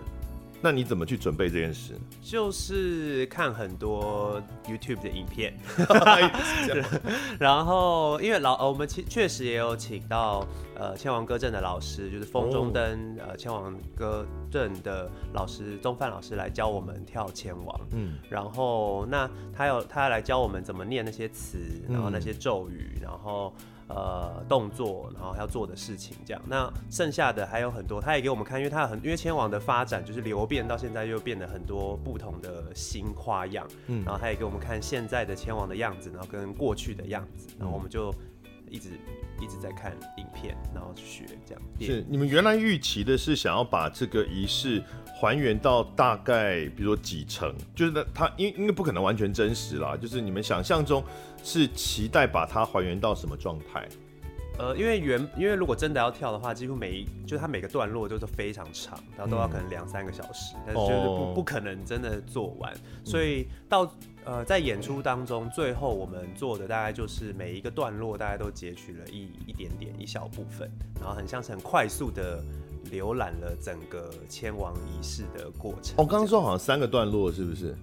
[0.65, 1.93] 那你怎么去准备这件事？
[2.23, 5.53] 就是看很多 YouTube 的影片，
[7.39, 21.59] 然后因为老我们其确实也有请到呃千王歌阵的老师，就是风中灯、哦、呃千王歌阵的老师宗范老师来教我们跳千王，嗯，然后那他有他要来教我们怎么念那些词，
[21.91, 23.53] 然后那些咒语，然后。
[23.87, 26.43] 呃，动作，然后要做的事情，这样。
[26.49, 38.11] 那剩下的还有很多，他也给我们看，因为他很，因为千王的发展就是流变到现在又变得很多不同的新花样，嗯，然后他也给我们看现在的千王的样子，然后跟过去的样子，然后我们就
[38.71, 38.89] 一直
[39.39, 41.63] 一直在看影片，然后学这样。
[41.79, 44.83] 是你们原来预期的是想要把这个仪式
[45.25, 51.03] 还原到大概，比如说几成，就是那他因为因为不可能完全真实啦，就是你们想象中。
[51.47, 53.87] 是期待把它还原到什么状态？
[54.59, 62.73] 呃，因为原因为如果真的要跳的话，几乎每一就是它每个段落都是非常长，然后都要可能两三个小时，嗯、但是就是不、哦、不可能真的做完，
[63.05, 63.87] 所以到
[64.25, 72.43] 呃在演出当中，最后我们做的大概就是每一个段落大概都截取了一一点点一小部分，然后很像是很快速的
[72.93, 75.95] 浏览了整个迁王仪式的过程。
[75.97, 77.75] 我刚刚说好像三个段落是不是？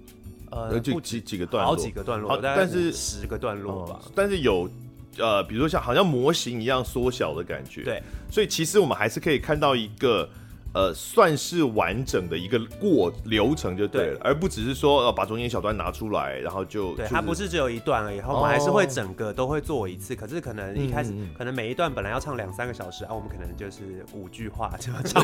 [0.52, 4.70] 呃，就几几个段落，好几个段落，但是十个段落吧，但是有。
[5.18, 10.28] 呃，比如说像好像模型一样缩小的感觉，对，所以其实我们还是可以看到一个。
[10.74, 20.14] 呃，算是完整的一个过流程就对了，对，而不只是说呃把中间小段拿出来，然后就对，就是、它不是只有一段而已，我们还是会整个都会做一次。
[20.14, 25.22] 哦、可是可能一开始、嗯、可能每一段本来要唱两三个小时，啊，我们可能就是五句话就要唱，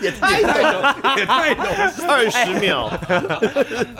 [0.00, 2.90] 也太短，也太短，二十秒。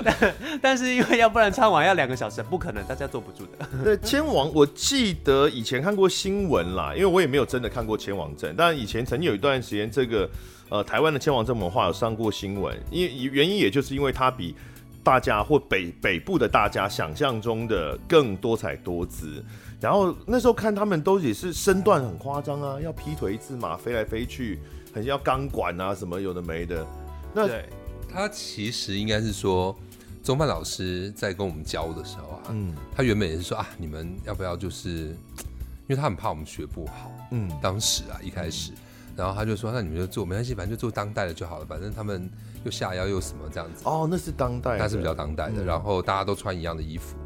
[0.02, 3.84] 但 但是因为要不然唱完要两个小时，不可能，大家坐不住的。
[3.84, 9.81] 对，千王，我记得以前看过新闻啦，因为我也没有真的看过千王阵，但以前曾经有一段时间。
[9.90, 10.28] 这个
[10.68, 14.54] 呃，台湾的千王镇文化有上过新闻，因为原因也就是因为它比
[15.02, 19.44] 大家或北北部的大家想象中的更多彩多姿。
[19.80, 24.60] 然后那时候看他们都也是身段很夸张啊，要劈腿一字马飞来飞去，
[24.94, 26.86] 很像要钢管啊什么有的没的。
[27.34, 27.68] 那对
[28.08, 29.76] 他其实应该是说，
[30.22, 38.70] 钟范老师在跟我们教的时候啊，嗯，他原本也是说啊，你们要不要就是，因为他很怕我们学不好，嗯，当时啊一开始。
[39.14, 41.66] 然后他就说：“那你们就做，没关系，反正就做当代的就好了。
[41.66, 42.30] 反正他们
[42.64, 45.62] 又下腰又什么这样子。”哦，那是当代的，那是比较当代的。
[45.62, 47.16] 嗯、然后大家都穿一样的衣服，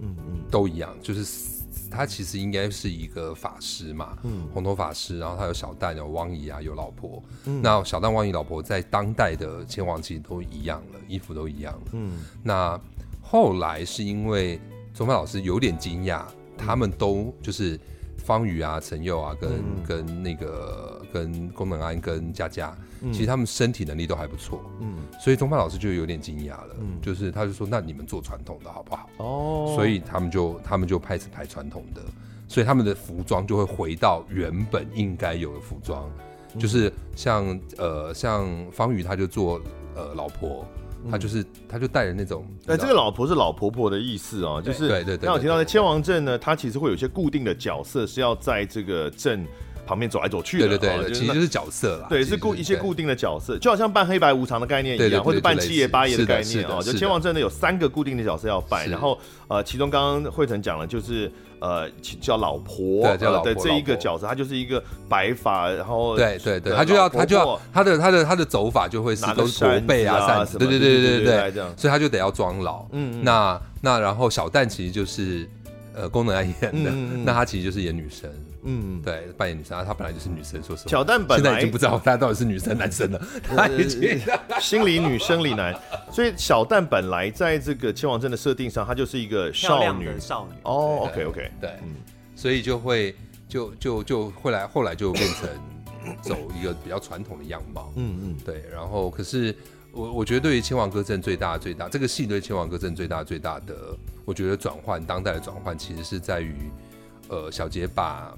[0.00, 0.92] 嗯嗯，都一样。
[1.00, 1.24] 就是
[1.90, 5.18] 他其实应该是一个法师嘛，嗯，红头法师。
[5.18, 7.22] 然后他有小旦，有汪姨啊，有老婆。
[7.44, 11.86] 嗯，那小旦、汪姨、老婆在当代的千王其实都一样了，衣服都一样了。
[11.92, 12.80] 嗯，那
[13.22, 14.60] 后来是因为
[14.92, 16.24] 宗范老师有点惊讶，
[16.56, 17.78] 他们都就是。
[18.28, 29.08] 方宇啊，陈佑啊，跟、嗯、跟那个跟宫能安跟佳佳，嗯、其实他们身体能力都还不错，嗯，所以钟范老师就有点惊讶了，嗯，就是他就说，那你们做传统的好不好？
[29.16, 32.02] 哦，所以他们就他们就开始排传统的，
[32.46, 36.06] 所以他们的服装就会回到原本应该有的服装，
[36.52, 39.58] 嗯、就是像呃像方宇他就做
[39.94, 40.66] 呃老婆。
[41.10, 45.26] 他就是，他就带着那种，哎，这个老婆是老婆婆的意思哦，就是，对对对。
[45.26, 49.46] 那我提到的千王镇呢，它其实会有一些固定的角色是要在这个镇
[49.88, 56.82] 旁边走来走去的，对对对，其实就是角色啦，对，是固一些固定的角色，就好像扮黑白无常的概念一样，或者扮七爷八爷的概念哦。
[56.82, 61.32] 就千王镇的有三个固定的角色要扮，然后呃，其中刚刚慧腾讲了，就是。
[61.60, 63.52] 呃，叫老婆，对，叫老婆。
[63.52, 72.86] 这一个角色，他就是一个白发，然后对对对，他就要他就要他的他的他的走法就会是都是驼背啊，扇子，对对对对对对，所以他就得要装老。
[72.92, 75.50] 嗯，那那然后小蛋其实就是
[75.96, 76.92] 呃功能来演的，
[77.24, 78.30] 那他其实就是演女生。
[78.62, 80.90] 嗯，对，扮演女生，啊她本来就是女生，说实话。
[80.90, 84.20] 小蛋本来现在已经不知道她到底是女生男生了， 她已经
[84.60, 85.74] 心理女生理男，
[86.12, 90.58] 所以小蛋本来在这个千王镇的设定上，她就是一个少女少女。
[90.64, 91.94] 哦，OK OK，对，嗯，
[92.34, 93.14] 所以就会
[93.48, 95.48] 就就就后来后来就变成
[96.20, 97.92] 走一个比较传统的样貌。
[97.96, 99.54] 嗯嗯，对，然后可是
[99.92, 106.54] 我我觉得对于千王歌阵最大最大这个戏对千王歌阵最大最大的，我觉得转换当代的转换其实是在于。
[107.30, 108.34] 呃，小杰把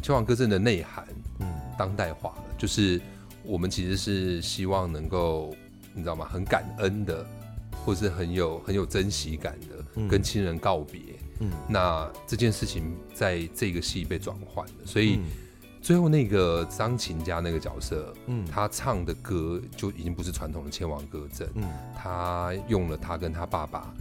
[0.00, 1.06] 迁王歌阵的内涵，
[1.40, 1.46] 嗯，
[1.78, 3.00] 当代化了，就是
[3.42, 5.54] 我们其实是希望能够，
[5.94, 6.28] 你知道吗？
[6.30, 7.26] 很感恩的，
[7.84, 11.00] 或是很有很有珍惜感的，嗯、跟亲人告别，
[11.40, 15.24] 嗯，那这件事情在这个戏被转换了，所以、嗯、
[15.82, 23.92] 最后那个张琴家那个角色，嗯，他唱的歌就已经不是传统的千王歌阵，嗯，他用了他跟他爸爸。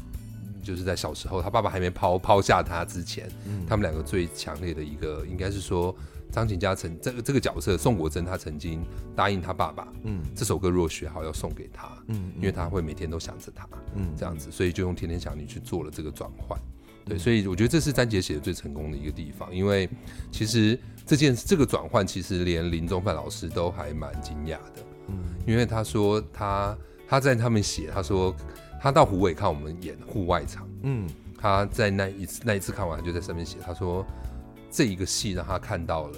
[0.62, 5.96] 就是在小时候，他爸爸还没抛抛下他之前，嗯、他们两个最强烈的一个，应该是说
[6.32, 8.84] 张琴家曾这个这个角色宋国珍，他曾经
[9.16, 16.60] 答应他爸爸，嗯，这首歌如果学好要送给他，嗯，因为他会每天都想着他，嗯，这样子，所以就用天天想你去做了这个转换，
[17.06, 19.90] 对，嗯、所以我觉得这是詹杰写的最成功的一个地方，因为
[20.32, 25.18] 其实这件这个转换，其实连林宗范老师都还蛮惊讶的，嗯，
[25.48, 28.36] 因为他说他他在他们写，他说。
[28.82, 31.06] 他到湖尾看我们演户外场，嗯，
[31.38, 34.06] 他在那一次那一次看完，就在上面写，他说
[34.72, 36.18] 这一个戏让他看到了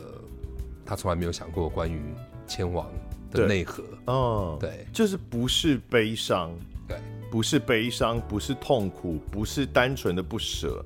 [0.86, 2.00] 他从来没有想过关于
[2.46, 2.88] 千王
[3.32, 6.52] 的内核，哦，对，就是不是悲伤，
[6.88, 6.98] 对，
[7.32, 10.86] 不是悲伤，不是痛苦，不是单纯的不舍，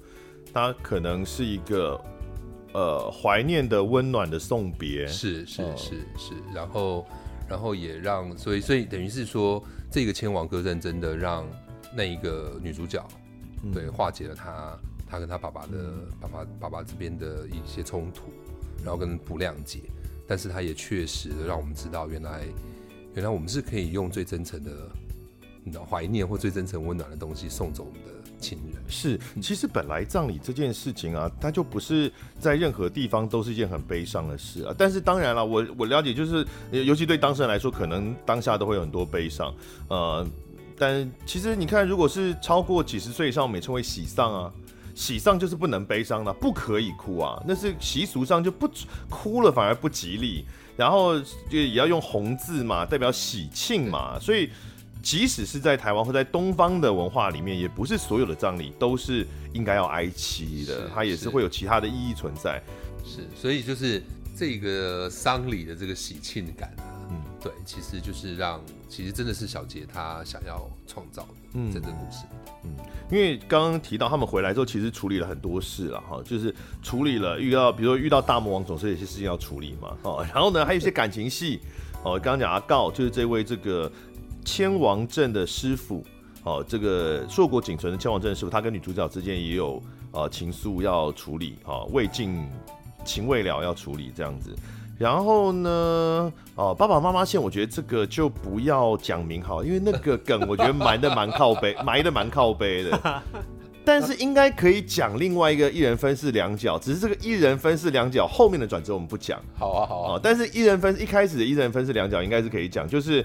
[0.54, 2.00] 他可能是一个
[2.74, 7.06] 呃怀念的温暖的送别，是是是是，然后
[7.50, 9.62] 然后也让所以所以等于是说
[9.92, 11.46] 这个千王歌阵真的让。
[11.96, 13.02] 那一个女主角，
[13.74, 14.78] 对，化解了她
[15.10, 18.34] 她跟她爸爸的、嗯、爸爸爸爸这边的一些冲突，
[18.84, 19.80] 然后跟不谅解，
[20.28, 22.46] 但是她也确实让我们知道，原来
[23.14, 28.84] 原来我们是可以用最真诚的怀念或最真诚温暖的东西送走我们的亲人。
[28.88, 34.76] 是，其实本来葬礼这件事情啊，它就不是在任何地方都是一件很悲伤的事啊。
[34.78, 39.54] 但是当然了，我我了解，就是尤其对当事人来说，可能当下都会有很多悲伤，
[39.88, 40.28] 呃。
[40.78, 44.54] 但其实你看，如果是超过几十岁以上，我们称为喜丧啊，
[44.94, 48.70] 喜丧就是不能悲伤的，不可以哭啊，那是习俗上就不
[49.10, 50.46] 哭了反而不吉利，
[50.76, 51.20] 然后
[51.50, 54.50] 就也要用红字嘛，代表喜庆嘛，所以
[55.02, 62.62] 即使是在台湾或在东方的文化里面，也不是所有的葬礼都是应该要哀戚的，它也是会有其他的意义存在。
[63.06, 64.04] 是，所以就是
[64.36, 66.95] 这个丧礼的这个喜庆感啊。
[67.46, 72.26] 嗯，对，其实就是让，其实真的是小杰他想要创造的真正故事。
[72.64, 72.72] 嗯，
[73.12, 79.96] 因为刚刚提到他们回来之后，其实处理了很多事了哈，就是处理了遇到，比如说遇到大魔王，总是有些事情要处理嘛。
[80.04, 81.60] 哦，然后呢，还有一些感情戏。
[82.04, 83.92] 哦，刚刚讲阿告就是这位这个
[84.44, 86.04] 千王镇的师傅。
[86.44, 89.82] 哦，这个硕果仅存的千王镇师傅，他跟女主角之间也有
[90.12, 91.58] 呃情愫要处理。
[91.66, 92.48] 哦，未尽
[93.04, 94.56] 情未了要处理这样子。
[94.98, 103.24] 然后呢，哦，爸爸妈妈线，我觉得这个就不要讲名好，因为那个梗我觉得埋的蛮靠背， 埋的蛮靠背的。
[103.84, 109.40] 但是应该可以讲另外一个一人分饰两角，只是这个一人分饰两角后面的转折我们不讲。
[109.54, 110.20] 好啊，好啊。
[110.24, 113.24] 但是一人分一开始的一人分饰两角应该是可以讲，就是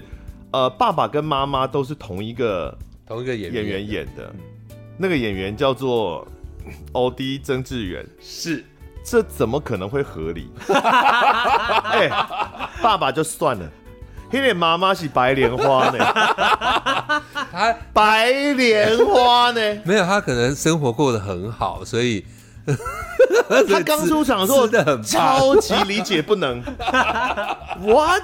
[0.51, 4.31] 呃，爸爸跟妈妈都是同一个同一个演员演员演的，
[4.97, 6.27] 那个演员叫做
[6.91, 8.63] 欧弟曾志远，是。
[9.03, 10.51] 这怎么可能会合理？
[10.69, 12.09] 哎、欸，
[12.81, 13.65] 爸爸就算了，
[14.31, 15.97] 因为妈妈是白莲花呢，
[17.51, 19.59] 他白莲花呢？
[19.83, 22.25] 没有，他可能生活过得很好，所以
[23.67, 24.67] 他刚出场的时候
[25.01, 26.61] 超级理解不能。
[27.81, 28.23] What？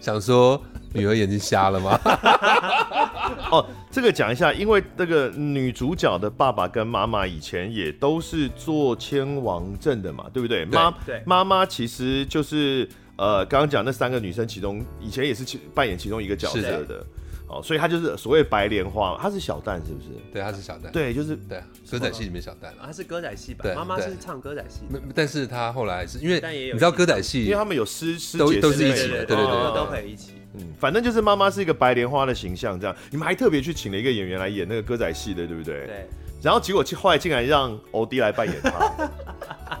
[0.00, 0.62] 想说。
[0.96, 1.98] 女儿眼睛瞎了吗？
[3.50, 10.64] 哦，这个讲一下，因为那个女主角的爸爸跟妈妈以前也都是做千王镇的嘛，对不对？
[10.64, 17.04] 妈，对，妈妈其实就是呃，刚刚讲那三个女生其中，以前也是其扮演其中一个角色的。
[17.48, 20.08] 哦，所以她就是所谓白莲花，她是小旦是不是？
[20.32, 20.90] 对，她是小旦。
[20.90, 23.72] 对，就是对歌仔戏里面小旦，她是歌仔戏吧？
[23.72, 24.80] 妈妈是唱歌仔戏。
[25.14, 26.42] 但是她后来是因为
[26.72, 30.32] 你知道歌仔戏，因为他们有师师都都是一起的，对对对，都可以一起。
[30.58, 32.96] 嗯，反正就是妈妈是一个白莲花的形象，这样。
[33.10, 35.86] 你们还特别去请了一个演员来演那个歌仔戏的，对不对？
[35.86, 36.08] 对。
[36.42, 39.10] 然后结果后来竟然让欧弟来扮演他。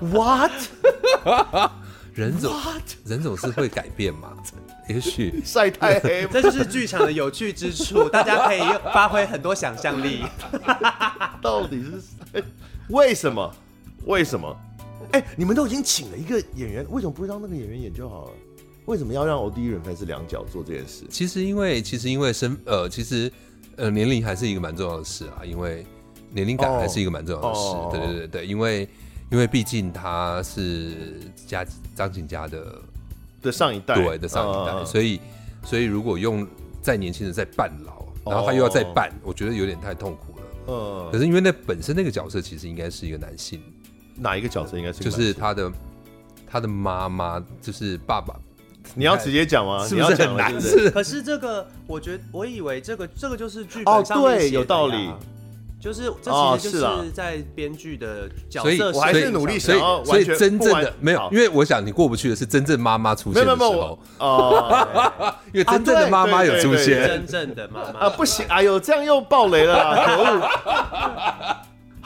[0.00, 0.52] What？
[2.14, 2.54] 人总
[3.04, 4.32] 人总是会改变嘛？
[4.88, 8.60] 也许晒太黑，这就是剧场的有趣之处， 大家可以
[8.92, 10.24] 发挥很多想象力。
[11.42, 12.42] 到底是
[12.88, 13.54] 为什么？
[14.06, 14.56] 为什么？
[15.12, 18.30] 哎，你们都已经请了一个演员，为什么不会让那个演员演就好了？
[18.86, 21.04] 为什么要让欧第一人分是两脚做这件事？
[21.10, 23.30] 其实因为，其实因为身呃，其实
[23.76, 25.44] 呃，年龄还是一个蛮重要的事啊。
[25.44, 25.84] 因为
[26.30, 27.60] 年龄感还是一个蛮重要的事。
[27.60, 27.90] Oh.
[27.92, 28.88] 对对对对，因为
[29.30, 30.92] 因为毕竟他是
[31.46, 31.66] 家
[31.96, 32.80] 张景家的
[33.42, 34.86] 的上一代，对的上一代，oh.
[34.86, 35.20] 所以
[35.64, 36.46] 所以如果用
[36.80, 39.30] 再年轻的再扮老，然后他又要再扮，oh.
[39.30, 40.46] 我觉得有点太痛苦了。
[40.68, 41.12] 嗯，oh.
[41.12, 43.60] 可是因为那本身那个角色其实应该是一个男性，
[44.14, 45.72] 哪一个角色应该是就是他的
[46.46, 48.38] 他的妈妈，就是爸爸。
[48.94, 49.86] 你要直接讲吗？
[49.86, 50.60] 是不是很难？
[50.60, 50.90] 是。
[50.90, 54.22] 可是这个，我觉得我以为这个这个就是剧本上。
[54.22, 55.10] 对，有道理。
[55.78, 63.96] 就是这其实就是在编剧的角色，所以我还是努力所以所以真正的没有，因为我想你过不去的是真正妈妈出现的时候。
[64.18, 71.56] 哦， 因为真正的妈妈有出现，真正的妈妈啊，不行，哎呦，这样又爆雷了，可恶。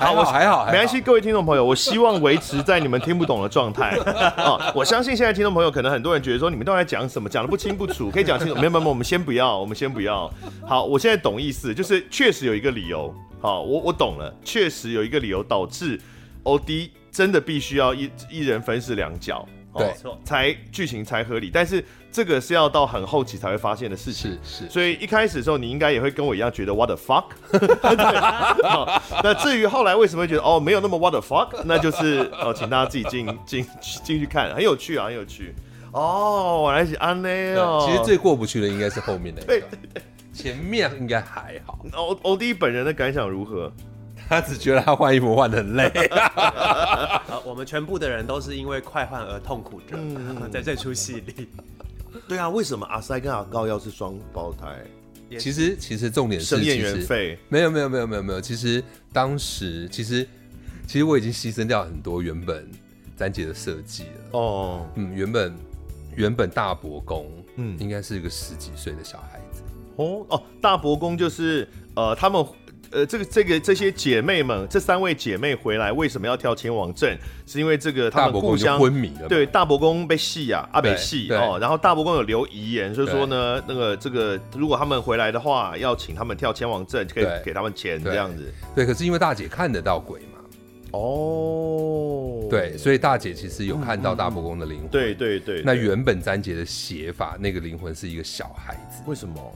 [0.01, 0.99] 好，我还好，没关系。
[0.99, 3.91] 各位听众朋友，我希望维持在你们听不懂的状态
[4.35, 4.59] 啊！
[4.75, 8.55] 我相信现在听众朋友可能很多人觉得说，你们到底在讲什么，讲的不清不楚，可以讲清楚。
[8.55, 10.33] 没有没有，我们先不要，我们先不要。
[10.67, 13.15] 好，我现在懂意思，就是确实有一个理由。
[13.43, 16.01] 好，我我懂了，确实有一个理由导致
[16.45, 19.47] O D 真的必须要一一人分饰两角。
[19.77, 19.95] 对，
[20.25, 27.27] 才剧情才合理，但是这个是要到很后期才会发现的事情，是是，所以一开始的时候你应该也会跟我一样觉得 what the fuck，
[29.23, 33.65] 那至于后来为什么会觉得哦没有那么 what the fuck，那就是哦请大家自己进进
[34.03, 35.55] 进去看，很有趣啊，很有趣。
[35.93, 40.03] 哦，我来是安内哦，其实最过不去的应该是后面的，对对对，
[40.33, 43.73] 前面应该还好，欧欧弟本人的感想如何？
[44.29, 45.91] 他只觉得他换衣服换的很累。
[47.45, 51.49] 呃，我们全部的人都是因为快换而痛苦着，嗯、 在这出戏里。
[52.29, 54.85] 对啊，为什么阿塞跟阿高要是双胞胎？
[55.39, 57.39] 其实其实重点是生演员费。
[57.49, 58.83] 没有没有没有没有没有，其实
[59.13, 60.27] 当时其实
[60.87, 62.69] 其实我已经牺牲掉很多原本
[63.17, 64.09] 詹姐的设计了。
[64.33, 65.55] 哦，嗯，原本
[66.17, 67.79] 原本大伯公嗯。
[67.79, 69.63] 应该是一个十几岁的小孩子。
[69.97, 72.45] 哦哦，大伯公就是呃他们。
[72.93, 77.17] 呃，这个这个这些姐妹们，这三位姐妹回来为什么要跳千王阵？
[77.47, 79.29] 是因为这个他们故乡昏迷了。
[79.29, 81.57] 对，大伯公被戏啊，阿北戏哦。
[81.61, 88.53] 然后大伯公有留遗言，所以说呢，那个这个如果他们回来的话，要请他们跳千王阵，可以给他们钱这样子。
[88.75, 90.39] 对，可是因为大姐看得到鬼嘛。
[90.91, 92.49] 哦。
[92.51, 94.89] 对，所以大姐其实有看到大伯公的灵魂。
[94.89, 95.63] 对对对。
[95.65, 99.01] 那原本詹杰的写法，那个灵魂是一个小孩子。
[99.07, 99.55] 为什么？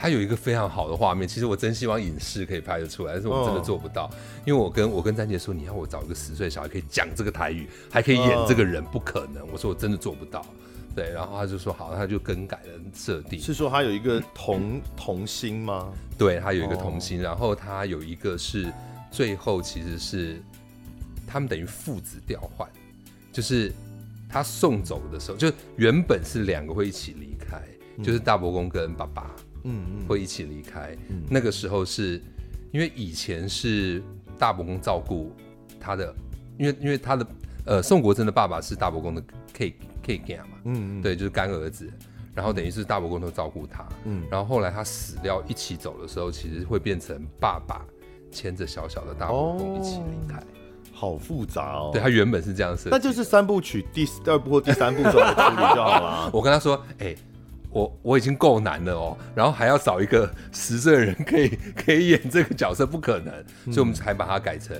[0.00, 4.10] 他有一个非常好的画面，其实我真希望影视可以拍得出来，但是我真的做不到，哦、
[4.46, 9.46] 因为我跟我跟詹杰说，你要我找一个十岁小孩可以讲这个台语，还可以演这个人，不可能。
[9.52, 10.42] 我说我真的做不到，
[10.96, 13.38] 对，然后他就说好，他就更改了设定。
[13.38, 15.92] 是说他有一个童童心吗？
[16.16, 18.72] 对，他有一个童心，然后他有一个是
[19.10, 20.42] 最后其实是
[21.26, 22.66] 他们等于父子调换，
[23.30, 23.70] 就是
[24.30, 27.60] 他送走的时候，就原本是两个会一起离开，
[27.98, 29.30] 嗯、就是大伯公跟爸爸。
[29.64, 30.96] 嗯，嗯，会一起离开。
[31.08, 32.22] 嗯，那个时候是
[32.72, 34.02] 因为以前是
[34.38, 35.32] 大伯公照顾
[35.78, 36.14] 他的，
[36.58, 37.26] 因为因为他的
[37.66, 41.90] 呃宋国珍的爸爸是大伯公的 K K 干嘛，嗯嗯，对，就是干儿子，
[42.34, 47.84] 然后等于是大伯公都照顾他，嗯，然后后来他死掉一起走的时候，其实会变成爸爸
[48.30, 50.44] 牵着小小的大伯公一起离开，哦，
[50.92, 51.90] 好复杂哦。
[51.92, 56.30] 对，他原本是这样设计，那就是三部曲第二部或第三部时候来处理就好了。
[56.32, 57.18] 我跟他说，哎，欸。
[57.70, 63.32] 我我已经够难了哦，然后还要找一个十岁的人可以 可以演这个角色，不可能，
[63.66, 64.76] 所以我们才把它改成，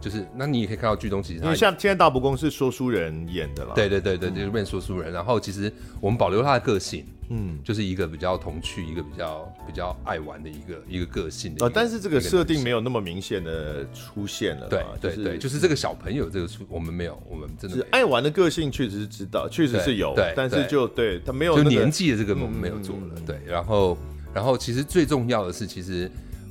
[0.00, 7.06] 就是那你也可以看到剧中其实，因为像现在大伯公是说书人演的了，对对对对，就是变说书人，然后其实我们保留他的个性。
[7.34, 11.70] 嗯，就是一个比较童趣，一个比较比较爱玩的一个一个个性的。
[11.70, 14.68] 但是这个设定没有那么明显的出现了。
[14.68, 20.14] 对对对，就是这个小朋友这个出，我们没有，我们真的是爱玩的个性确实是知道，确实是有。
[20.14, 23.20] 对，但是就对他没有，就年纪的这个我们没有做了。
[23.26, 23.96] 对，然后
[24.34, 26.10] 然后其实最重要的是，其实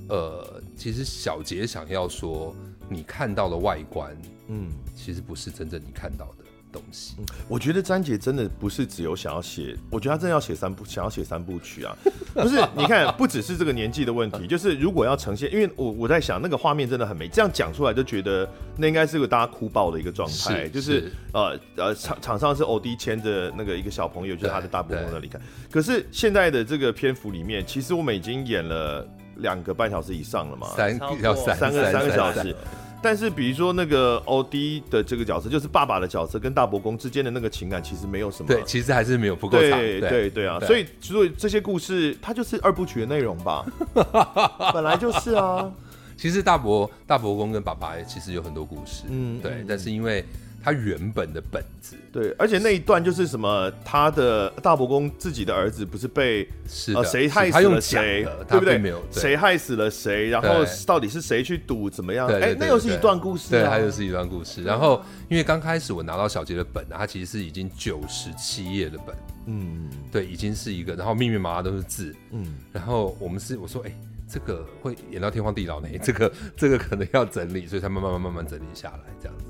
[0.10, 2.56] 呃，其实小杰想要说，
[2.90, 4.18] 你看到的外观，
[4.48, 6.41] 嗯，其实不是真正你看到的。
[6.72, 7.16] 东西，
[7.48, 11.96] 我觉得詹杰真的不是只有想要写，我觉得他真的要写三部，想要写三部曲啊。
[12.34, 25.40] 不是，你看，不只是这个年纪的问题，就是如果要呈现，因为我我在想那个画面真的很美，这样讲出来就觉得那应该是个大家哭爆的一个状态，就是，是呃呃场场上是欧弟牵着那个一个小朋友，就是他的大伯公的离开。
[25.70, 29.06] 可是现在的这个篇幅里面，其实我们已经演了
[29.38, 32.56] 两个半小时以上了嘛，三要三三个三个小时。
[33.02, 38.48] 但是，比如说那个欧弟的这个角色，就是爸爸的角色，跟大伯公之间的那个情感，其实没有什么。
[38.48, 39.80] 对，其实还是没有不够长。
[39.80, 43.66] 对对对啊，所以所以这些故事，它就是二部曲的内容吧？
[44.74, 45.72] 本来就是啊。
[46.18, 50.24] 其实大伯大伯公跟爸爸其实有很多故事，嗯，对，但是因为。
[50.64, 58.78] 他原本的本子，对，而且那一段就是什么，他的大伯公自己的儿子不是被是的谁害死了谁，对不对？
[58.78, 62.28] 没有谁害死了谁，然后到底是谁去赌怎么样？
[62.28, 64.64] 哎，那又是一段故事，对，他又是一段故事。
[64.64, 69.16] 然后因为刚开始我拿到小杰的本，他其实是已经九十七页的本，
[69.48, 73.92] 嗯，对，已经是一个，然后密密麻麻都是字，嗯，然后我们是我说，哎，
[74.30, 79.46] 这个会演到天荒地老呢，这个这个可能要整理，所以才慢慢慢慢慢整理下来这样子。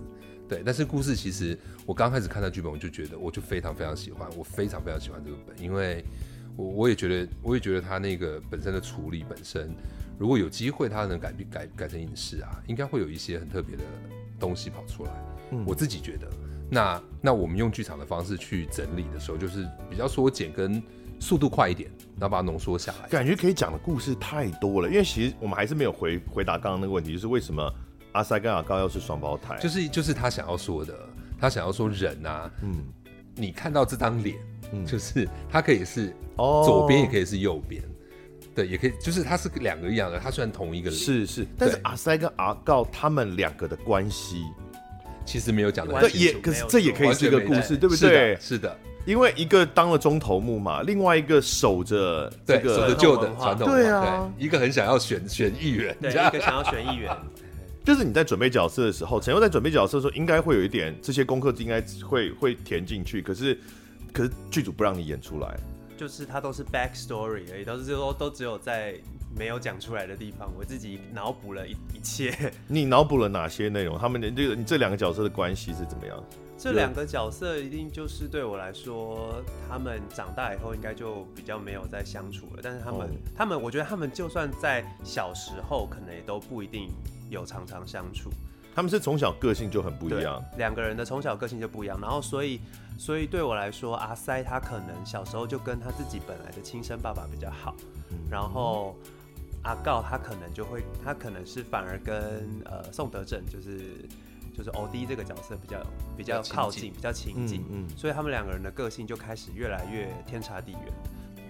[0.52, 6.04] 对，但是故事其实我刚开始看到剧本，我就觉得我就非常非常喜欢，我非常非常喜欢这个本，因为
[6.58, 9.74] 我我也觉得我也觉得他那个本身的处理本身，
[10.20, 13.84] 如果有机会他能改改改成影视啊，应该会有一些很特别的
[14.42, 15.12] 东西跑出来。
[15.52, 16.28] 嗯，我自己觉得，
[16.70, 20.84] 那那我们用剧场的方式去整理的时候，就是比较缩减跟
[21.18, 21.90] 速度快一点，
[22.20, 24.90] 然后把它浓缩下来，感觉可以讲的故事太多了。
[24.90, 27.74] 因为其实我们还是没有回回答刚刚那个问题，就是为什么。
[28.14, 30.94] 阿塞跟阿高又是双胞胎，就是就是他想要说的，
[31.40, 32.84] 他想要说人啊，嗯，
[33.36, 34.36] 你看到这张脸，
[34.74, 37.82] 嗯，就是他可以是哦，左边也可以是右边，
[38.54, 44.44] 对，也可以，就是他是两个一样的，他虽然同一个人，是是，但是阿塞跟阿高他们两个的关系
[45.26, 48.36] 其实没有讲的，也可是这也可以是一个故事，对不对？
[48.42, 57.16] 是的，因为一个当了中头目嘛，另外一个守着这个守着旧的传统，对啊，一个很想要选选议员，对，一个想要选议员。
[57.84, 63.22] 就是你在准备角色的时候，陈佑在准备角色的时候，应该会有一点这些功课，应该会会填进去。
[63.22, 63.58] 可是，
[64.14, 65.58] 可是剧组不让你演出来，
[65.98, 68.94] 就是它都是 back story 而已，都是都都只有在
[69.36, 72.52] 没有讲出来的地方，我自己脑补了一一切。
[72.68, 73.98] 你脑补了哪些内容？
[73.98, 76.24] 他们的这个你这两个角色的关系是怎么样？
[76.60, 82.60] 这两个角色一定就是对我来说，他们长大以后应该就比较没有再相处了。
[82.62, 86.88] 但是他们，哦、他们，我觉得他们就算在小时候，可能也都不一定
[87.32, 88.30] 有常常相处。
[88.76, 92.00] 他们是从小个性就很不一样，两个人的从小个性就不一样。
[92.00, 92.62] 然后，所以，
[92.98, 97.76] 所以对我来说，阿塞他可能小时候就跟他自己本来的亲生爸爸比较好，
[98.12, 98.96] 嗯、然后。
[99.64, 104.10] 阿告他可能就会，他可能是反而跟呃宋德正就是
[104.58, 105.86] 就是欧弟这个角色比较
[106.18, 110.82] 比较靠近，比较亲近，嗯，嗯，所以他们两个人的个性就开始越来越天差地远。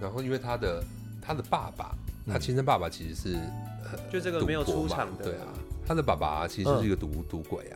[0.01, 0.83] 然后因为他的
[1.21, 1.95] 他的爸爸，
[2.27, 3.35] 他亲生爸爸其实是、
[3.85, 5.47] 呃、就这个没有出场的，对啊，
[5.91, 7.75] 他的爸爸其实是一个赌赌、嗯、鬼啊，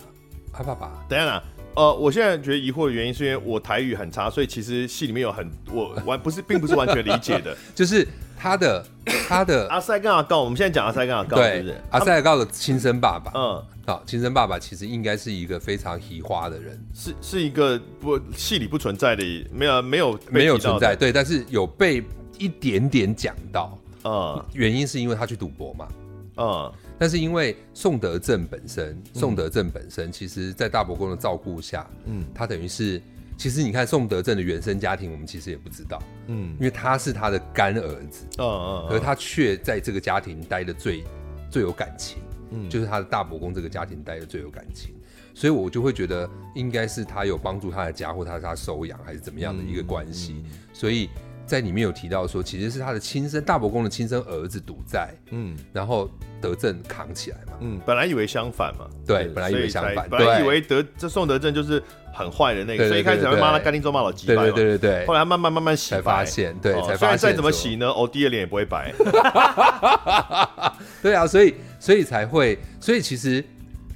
[0.53, 1.05] 他爸爸。
[1.09, 1.43] 等一下，
[1.76, 8.07] 呃，我现在觉得疑惑的原因是因为我台语很差，所以其实戏里面有很我完不是并不是完全理解的， 就是。
[8.38, 8.86] 他的
[9.28, 11.82] 他的阿塞跟阿告，我们现在讲阿塞跟阿告，对，是是？
[11.89, 22.03] 阿塞阿告的亲生爸爸，嗯，好，亲生爸爸其实应该是一个非常奇花的人，是是一个不戏里不存在的，没有没有没有存在，对，但是有被
[22.38, 25.88] 一点点讲到，嗯，原因是因为他去赌博嘛，
[26.36, 33.02] 嗯，但是因为宋德正本身，宋德正本身，其实在大伯公的照顾下，嗯，他等于是。
[33.38, 41.04] 其实你看宋德正的原生家庭，我们其实也不知道，嗯，因为他是他的干儿子，嗯嗯，而他却在这个家庭待的最
[41.52, 42.20] 最有感情，
[42.52, 44.96] 嗯，就是他的大伯公这个家庭待的最有感情，
[45.34, 50.41] 所以我就会觉得应该是他有帮助他的家，或他是他收养还是怎么样的一个关系，
[50.72, 51.10] 所以
[51.46, 56.10] 在里面有提到说，其实是他的亲生大伯公的亲生儿子赌债，嗯，然后
[56.41, 61.82] 德政扛起来嘛，嗯，本来以为相反嘛，对，本来以为相反，本来以为德这宋德正就是。
[62.18, 65.06] 很坏的那个，所以一开始会骂他干净做骂老鸡，对对对对对。
[65.06, 67.18] 后来慢慢慢慢洗白，才发现，对，才发现。
[67.18, 68.93] 再怎么洗呢，欧弟的脸也不会白。
[71.04, 73.43] 对啊，所以所以才会，所以其实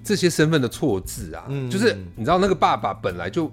[0.03, 3.49] 这些身份的错字啊，就是你知道那个爸爸本来就，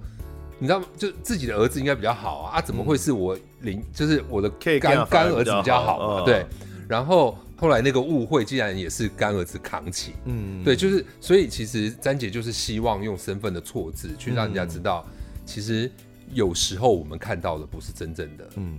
[0.59, 6.25] 你知道就自己的儿子应该比较好啊，啊怎么会是我邻，就是我的干干儿子比较好嘛？
[6.25, 6.45] 对，
[6.89, 7.37] 然后。
[7.59, 15.03] 后来那个误会竟然也是干儿子扛起，嗯，对，就是所以其实詹姐就是希望用身份的错字去让人家知道，
[15.47, 15.91] 其实
[16.35, 18.79] 有时候我们看到的不是真正的，嗯，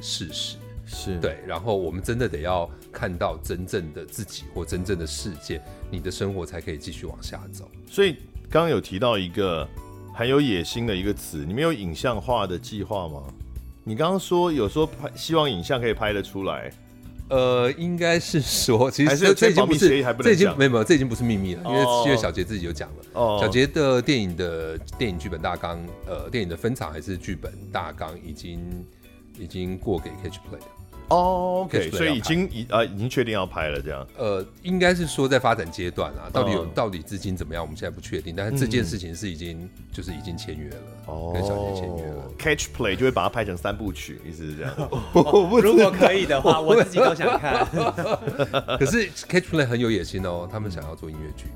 [0.00, 0.56] 事实。
[0.86, 1.18] 是。
[1.20, 7.70] 对，然后我们真的得要看到真正的自己或真正的世界，你的生活才可以继续往下走。
[7.86, 8.12] 所以
[8.48, 9.68] 刚刚有提到一个
[10.18, 13.22] 很有野心的一个词，你们有影像化的计划吗？
[13.84, 16.72] 你刚刚说有说拍，希望影像可以拍得出来。
[17.28, 22.96] 呃，应该是说，其实这这已经不是，这已经没有没有，这已经不是秘密了，因为因为小杰自己就讲了。
[23.12, 28.84] 哦，小杰的电影的电影剧本大纲，呃，电影的分场还是剧本大纲，已经
[29.38, 30.77] 已经过给 Catch Play 了。
[31.08, 34.06] 哦，OK，所以已经已呃已经确定要拍了，这样。
[34.16, 38.34] 呃，应该是说在发展阶段啊，到底有到底资金怎么样，我们现在不确定。
[38.36, 42.24] 但是这件事情是已经就是已经签约了，哦，跟小杰签约了。
[42.38, 44.74] Catch Play 就会把它拍成三部曲，意思是这样。
[45.62, 47.66] 如果可以的话， 我自己都想看。
[48.78, 51.46] 可是 Catch Play 很有野心哦，他们想要做音乐剧。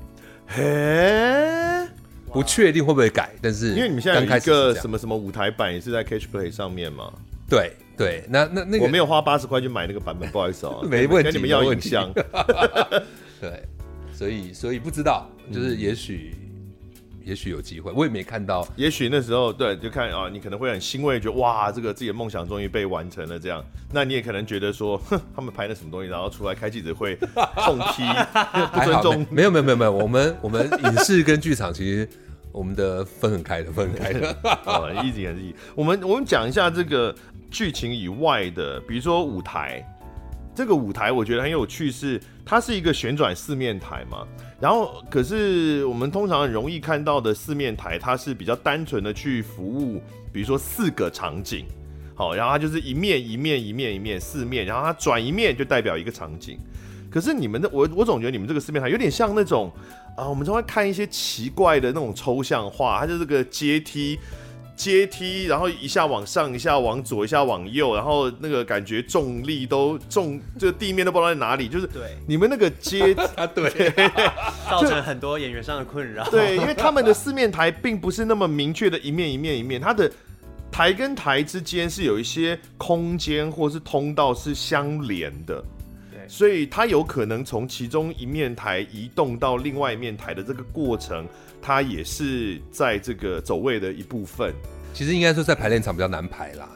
[0.47, 1.87] 嘿，
[2.31, 7.13] 不确定会不会改，但是因为你们现在有一个什么什么舞台版也是在 Catch Play 上面嘛。
[7.47, 12.11] 对对，那那那个我没有花八十块去买那个版本，不好意思哦， 没问题，跟你们要影像。
[13.39, 13.63] 对，
[14.11, 16.73] 所以所以不知道，就是也许、嗯、
[17.23, 18.67] 也许有机会，我也没看到。
[18.75, 23.63] 也许那时候对，就看啊，你可能会很欣慰，觉得哇，这个自己的梦想终于被完成了这样。
[23.91, 28.03] 那你也可能觉得说，哼，他们拍了什么东西，然后出来开记者会痛批
[28.73, 29.27] 不尊重。
[29.29, 32.07] 没有没有没有没有，我们我们影视跟剧场其实
[32.51, 34.35] 我们的分很开的，分很开的。
[34.65, 35.53] 啊，一直也是一。
[35.75, 37.13] 我们我们讲一下这个。
[37.53, 39.85] 剧情以外的，比如说舞台，
[40.55, 44.27] 这个舞台我觉得很有趣是，它是一个旋转四面台嘛。
[44.59, 50.01] 然后，可是我们通常很容易看到的四面台，它是比较单纯的去服务，
[50.31, 51.65] 比如说四个场景，
[52.15, 56.57] 好，然后它就是一面一面一面一面四面，然后它转一面就代表一个场景。
[57.11, 59.71] 可是你们的我我总觉得你们这个四面台有点像那种
[60.17, 64.17] 啊，我们常会看一些奇怪的那种抽象画，它就是个阶梯。
[64.75, 72.17] 阶梯，然后一下往上，一下往左，一下往右，然后那个感觉重力都重，这地面都不知道在哪里，就是对。
[72.27, 73.69] 你们那个阶啊， 对，
[74.69, 76.27] 造成很多演员上的困扰。
[76.31, 80.11] 对，因为他们的四面台并不是那么明确的一面一面一面，它的
[80.71, 85.63] 台跟台之间是有一些空间或是通道是相连的，对，
[86.33, 91.27] 所以它有可能从其中一面台移动到另外一面台的这个过程。
[91.61, 94.51] 它也是在这个走位的一部分。
[94.95, 96.67] 其实应该说在排练场比较难排啦。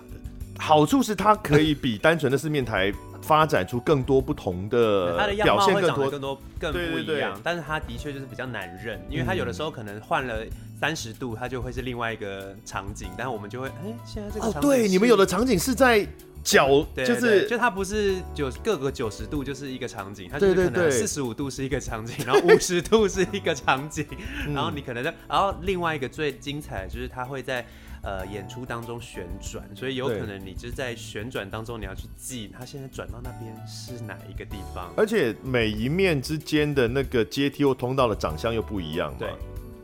[0.60, 7.38] 好处是它可以比单纯的四面台发展出更多不同的他的样表现，貌会长得更更多更不一样。
[7.44, 10.46] 但是他的确就是比较难认，因为他有的时候可能换了
[10.80, 16.08] 三十度，它就会是另外一个场景，但是我们就会哎、欸，现在这个场景哦，对，你们有的场景是在。
[16.48, 24.06] 角就是，就它不是九各个九十度就是一个场景，它就是可能四十五度是一个场景，然后五十度是一个场景，
[24.54, 27.66] 然后你可能在，然后另外一个最精彩的就是它会在
[28.02, 39.30] 呃演出当中旋转，所以有可能你就是在旋转当中你要去记它现在转到那边是哪一个地方，而且每一面之间的那个阶梯或通道的长相又不一样嘛，对，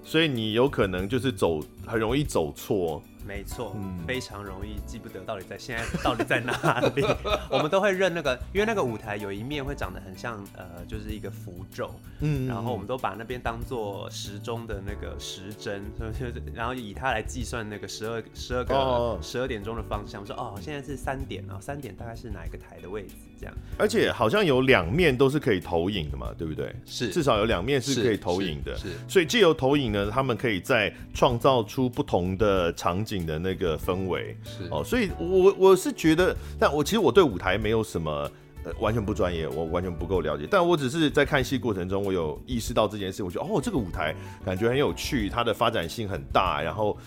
[0.02, 3.04] 所以你有可能就是走很容易走错。
[3.26, 7.04] 没错，嗯，非常容易记不得到底在现在到底在哪里。
[7.50, 15.84] 我们都会认那个，因为那个舞台有一面会长得很像，呃，就是一个符咒，嗯，然后我们都把那边当做时钟的那个时针，
[16.54, 20.22] 然后以它来计算那个十二十二个十二点钟的方向。
[20.22, 23.16] 我说哦，现在是三点，然后三点大概是哪一个台的位置？
[23.44, 23.58] 这样。
[23.78, 26.72] 而且好像有两面都是可以投影的嘛，对不对？
[26.86, 28.76] 是，至少有两面是可以投影的。
[28.76, 33.14] 是，是，所以借由投影呢，他们可以再创造出不同的场景。
[33.24, 38.30] 的那个氛围是哦，所以我我是觉得，但我其实我对舞台没有什么
[38.66, 44.14] 呃完全不专业，我完全不够了解，但我只是在看戏过程中，我有意识到这件事，我觉得哦，这个舞台
[44.44, 46.98] 感觉很有趣，它的发展性很大，然后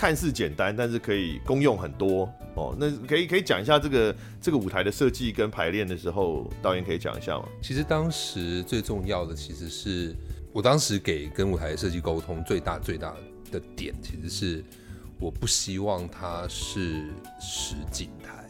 [0.00, 2.74] 看似简单，但是可以功用很多哦。
[2.78, 7.46] 那可以可以讲一下这个这个舞台的设计跟排练的时候，导演可以讲一下吗？
[7.60, 10.16] 其实当时最重要的，其实是
[10.54, 13.14] 我当时给跟舞台设计沟通最大最大
[13.52, 14.64] 的点，其实是。
[15.22, 17.04] 我不希望它是
[17.38, 18.48] 实景台，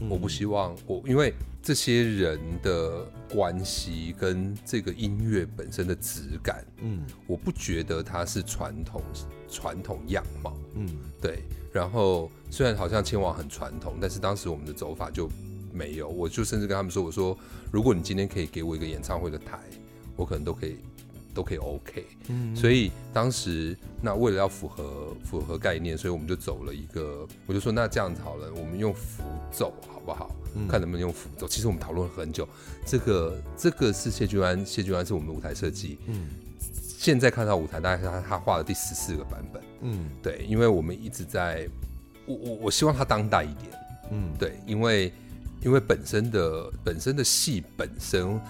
[0.00, 1.32] 嗯、我不希望我因为
[1.62, 9.00] 这些人的关系跟这个音乐本身的质感，嗯，我不觉得它是传统
[9.48, 10.88] 传统样貌，嗯，
[11.20, 11.44] 对。
[11.72, 15.30] 然后虽然好像千王很传统，但是当时我们的走法就
[15.72, 17.38] 没有，我就甚至跟他们说，我说
[17.70, 19.60] 如果你今天可以给我一个演唱会的台，
[20.16, 20.78] 我可能都可以。
[21.34, 29.22] 都可以 OK，嗯，所以当时那为了要符合符合概念，所以我们就走了一个，我就说那这样子好了，我们用符
[29.52, 30.34] 咒好不好？
[30.56, 31.46] 嗯，看能不能用符咒。
[31.46, 32.48] 其实我们讨论了很久，
[32.84, 36.28] 这个这个是谢君安，谢君安是我们的舞台设计，嗯，
[36.98, 41.68] 现在看到舞台大概是他他画的第十四个版本，嗯，对，因为我们一直在，
[42.26, 43.70] 我我我希望他当代一点，
[44.10, 45.12] 嗯，对，因为
[45.62, 48.40] 因为本身的本身的戏本身，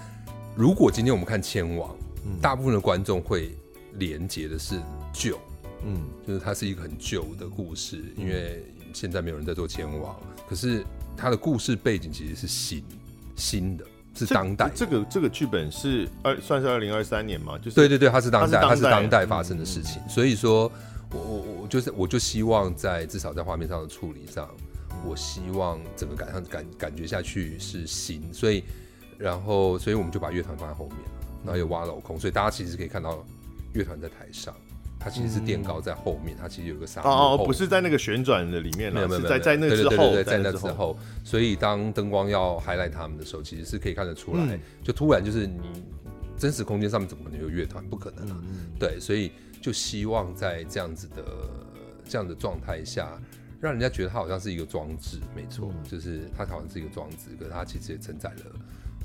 [0.57, 1.95] 如果今天我们看千王。
[2.41, 3.55] 大部分的观众会
[3.95, 4.81] 连接的是
[5.13, 5.39] 旧，
[5.85, 10.15] 嗯，就是它是一个很旧的故事，因为现在没有人在做千王，
[10.49, 10.85] 可是
[11.17, 12.85] 它的故事背景其实是新
[13.37, 14.71] 新的，是当代。
[14.75, 17.59] 这个这个剧本是二算是二零二三年嘛？
[17.59, 20.01] 就是对对对，它是当代，它是当代发生的事情。
[20.09, 20.71] 所以说
[21.13, 24.49] 我我我就是我就希望在至少在画面上的处理上，
[25.05, 28.63] 我希望整个感上感感觉下去是新，所以
[29.19, 31.20] 然后所以我们就把乐团放在后面了。
[31.45, 33.25] 然后有挖镂空，所以大家其实可以看到
[33.73, 34.55] 乐团在台上，
[34.99, 45.83] 它其实是垫高在后面，它其实有个沙哦哦，不是在那个旋转的里面了，没有没有，在在那之后，对对对对，在那之后，所以当灯光要 highlight 他们的时候，其实是可以看得出来，嗯、就突然就是你
[46.37, 47.83] 真实空间上面怎么可能有乐团？
[47.85, 49.33] 不可能啊，嗯、对，所以
[49.63, 51.25] 就希望在这样子的
[52.05, 53.19] 这样的状态下，
[53.61, 58.45] 让人家觉得它好像是一个装置，没错，嗯、就是它好像是一个装置，可是它其实也承载了。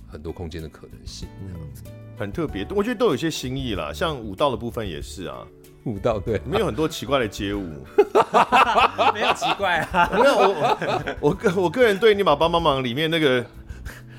[0.07, 1.83] 很多空间的可能性，这样子
[2.17, 3.91] 很特别，我觉得都有一些新意啦。
[3.93, 5.45] 像舞蹈的部分也是啊，
[5.83, 7.85] 舞蹈对，没有很多奇怪的街舞，
[9.13, 10.09] 没有奇怪啊。
[10.13, 13.45] 没有我我个我个人对你把帮帮忙里面那个，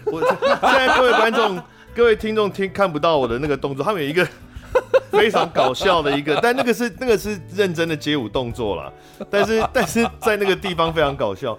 [0.05, 1.63] 我现在各位观众、
[1.95, 4.29] 各位听众听看不到我的那个动作，他们有一个
[5.11, 8.93] 非常搞笑的一个，但那个是那个是认真的街舞动作啦，
[9.31, 11.59] 但是但是在那个地方非常搞笑。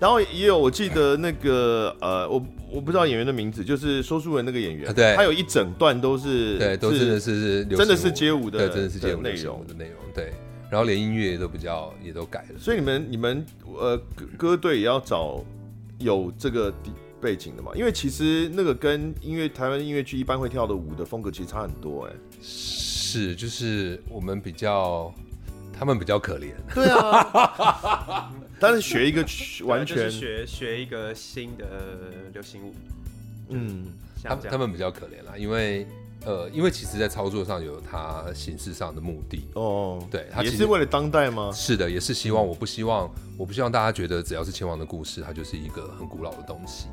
[0.00, 10.32] 然后也有，我记得那个呃，我我不知道演员的名字，就是说书人那个演员，对，他有一整段都是，对，都是是是，真的是街舞的，对，真的是街舞内容的内容，对。
[10.70, 15.42] 然后连音乐也都比较也都改了，所以你们你们呃歌歌队也要找
[15.98, 17.72] 有这个底背景的嘛？
[17.74, 22.12] 因为其实那个跟音乐台湾音乐剧一般会跳的舞的风格其实差很多哎。
[22.42, 25.12] 是，就是我们比较。
[25.78, 29.24] 他们比较可怜，对啊， 但是学一个
[29.64, 31.64] 完全学学一个新的
[32.32, 32.74] 流行舞，
[33.50, 33.84] 嗯，
[34.24, 35.86] 他他们比较可怜啦，因为
[36.26, 39.42] 呃，因为其实在操作上有它形式上的目的。
[39.54, 41.52] 哦，对，他也是为了当代吗？
[41.54, 43.08] 是的，也是希望，我不希望，
[43.38, 46.88] 我不希望大家觉得只要是千王的故事，它就是一个很古老的东西，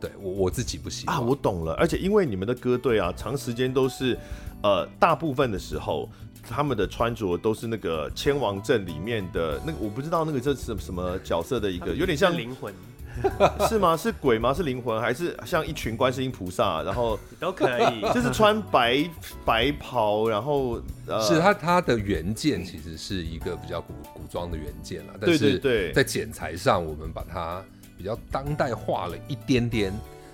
[0.00, 1.16] 对我我自己不希望。
[1.16, 4.18] 啊，我懂了，而且因为你们的歌队啊，长时间都是
[4.62, 6.08] 呃，大部分的时候。
[6.48, 12.72] 他们的穿着都是那个千王镇里面的那个，我不知道那个这是什么角色的一个，有点像灵魂，
[13.68, 13.96] 是吗？
[13.96, 14.52] 是鬼吗？
[14.52, 16.82] 是灵魂，还是像一群观世音菩萨？
[16.82, 19.08] 然后 都可以，就是穿白
[19.44, 27.62] 白袍，然后呃，是它它的原件其实是一个比较古古装的原件了，但是在剪裁上我们把它
[27.96, 29.92] 比较当代化了一点点。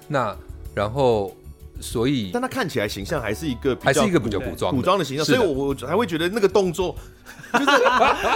[0.09, 0.37] 那
[0.75, 1.35] 然后。
[1.81, 6.95] 所以，但他看起来形象还是一个还是一个比较古装古装的形象，所以我我还会觉得那个动作，
[7.53, 7.67] 就是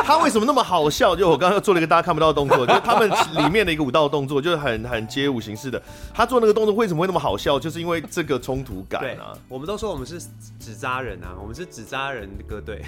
[0.02, 1.14] 他为什么那么好笑？
[1.14, 5.80] 就我刚刚做了一个大家看不到的动作， 就是他们里面的一个舞蹈动作，就是很很街舞形式的。
[6.12, 7.60] 他做那个动作为什么会那么好笑？
[7.60, 9.36] 就是因为这个冲突感啊。
[9.48, 10.18] 我们都说我们是
[10.58, 12.84] 纸扎人啊， 我们是纸扎人的歌队。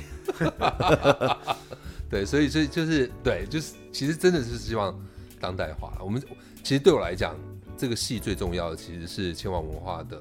[2.08, 4.94] 对，所以所以就是对，就是其实真的是希望
[5.40, 5.92] 当代化。
[6.00, 6.22] 我们
[6.62, 7.34] 其实对我来讲。
[7.76, 10.20] 这个戏最重要的其实是千王文化的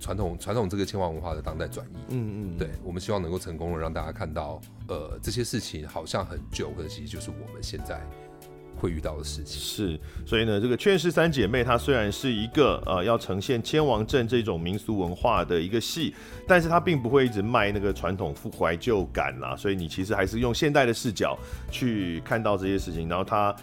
[0.00, 1.96] 传统，传统这个千王文化的当代转移。
[2.10, 8.00] 嗯嗯，对，我们希望能够成功的让大家看到，呃，这些事情好像很旧，可是其实就是我们现在
[8.76, 9.60] 会遇到的事情。
[9.60, 16.14] 是，所以呢，这个《劝世三姐妹》它虽然是一个呃要呈现千王镇这种民俗文化的一个戏，
[16.46, 19.56] 但是它并不会一直卖那个传统复怀旧感啦。
[19.56, 21.38] 所以你其实还是用现代的视角
[21.70, 23.54] 去看到这些事情，然后它。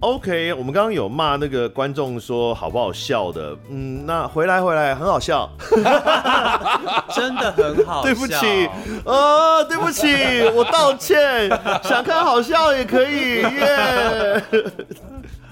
[0.00, 5.48] OK，我们刚刚有骂那个观众说好不好笑的，嗯，那回来回来很好笑，
[7.14, 8.02] 真的很好笑。
[8.02, 8.68] 对不起，
[9.06, 10.06] 哦，对不起，
[10.54, 11.48] 我道歉。
[11.82, 14.70] 想看好笑也可以，耶、yeah。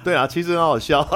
[0.05, 1.07] 对啊，其实很好笑。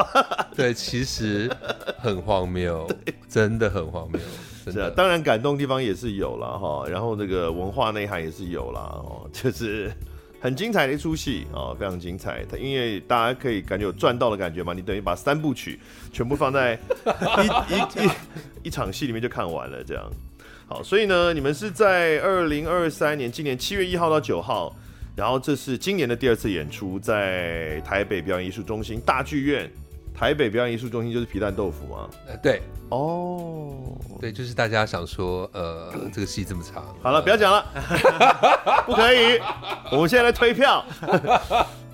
[0.55, 1.51] 对，其实
[1.99, 2.89] 很荒谬，
[3.29, 4.21] 真的很荒谬。
[4.73, 9.93] 是啊，当然感动地方也是有了哈，然后那个文化内涵也是有了哦，就是。
[10.41, 12.45] 很精彩的一出戏啊，非常精彩。
[12.49, 15.79] 它因为大家可以感觉有赚到的感觉嘛，你等于把三部曲
[16.13, 16.79] 全部放在
[17.69, 18.11] 一一一
[18.65, 20.05] 一场戏里面就看完了，这样。
[20.69, 24.77] 好，所以呢，你们是在二零二三年今年七月一号到九号，
[25.17, 29.71] 然后这是今年的第二次演出，在台北表演艺术中心大剧院。
[30.19, 32.09] 台北表演艺术中心就是皮蛋豆腐吗？
[32.27, 33.75] 呃，对，哦，
[34.21, 37.65] 对，就是大家想说，呃， 这个戏这么长，好了，不要讲了，
[38.87, 39.39] 不可以，
[39.93, 40.85] 我们现在来推票，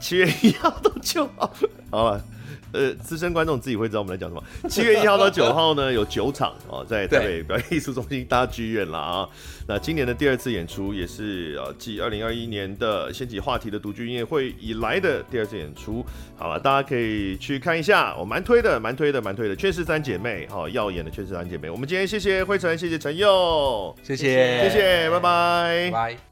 [0.00, 1.50] 七月一号到九号，
[1.90, 2.24] 好了。
[2.72, 4.42] 呃，资深观众自己会知道我们在讲什么。
[4.68, 9.28] 七月一号到九号呢，有九场哦，在台北表演艺术中心大剧院了啊。
[9.68, 16.04] 那今年的第二次演出，也是呃继二零二一年的掀起话题的独居音乐会以来的第二次演出。
[16.36, 19.54] 好了，大家可以去看一下，我蛮推的，蛮推的，蛮推的。
[19.54, 21.70] 确实三姐妹，好、哦，耀眼的确实三姐妹。
[21.70, 26.31] 我们今天谢谢慧晨，谢谢陈佑，谢谢，谢谢，拜拜，拜。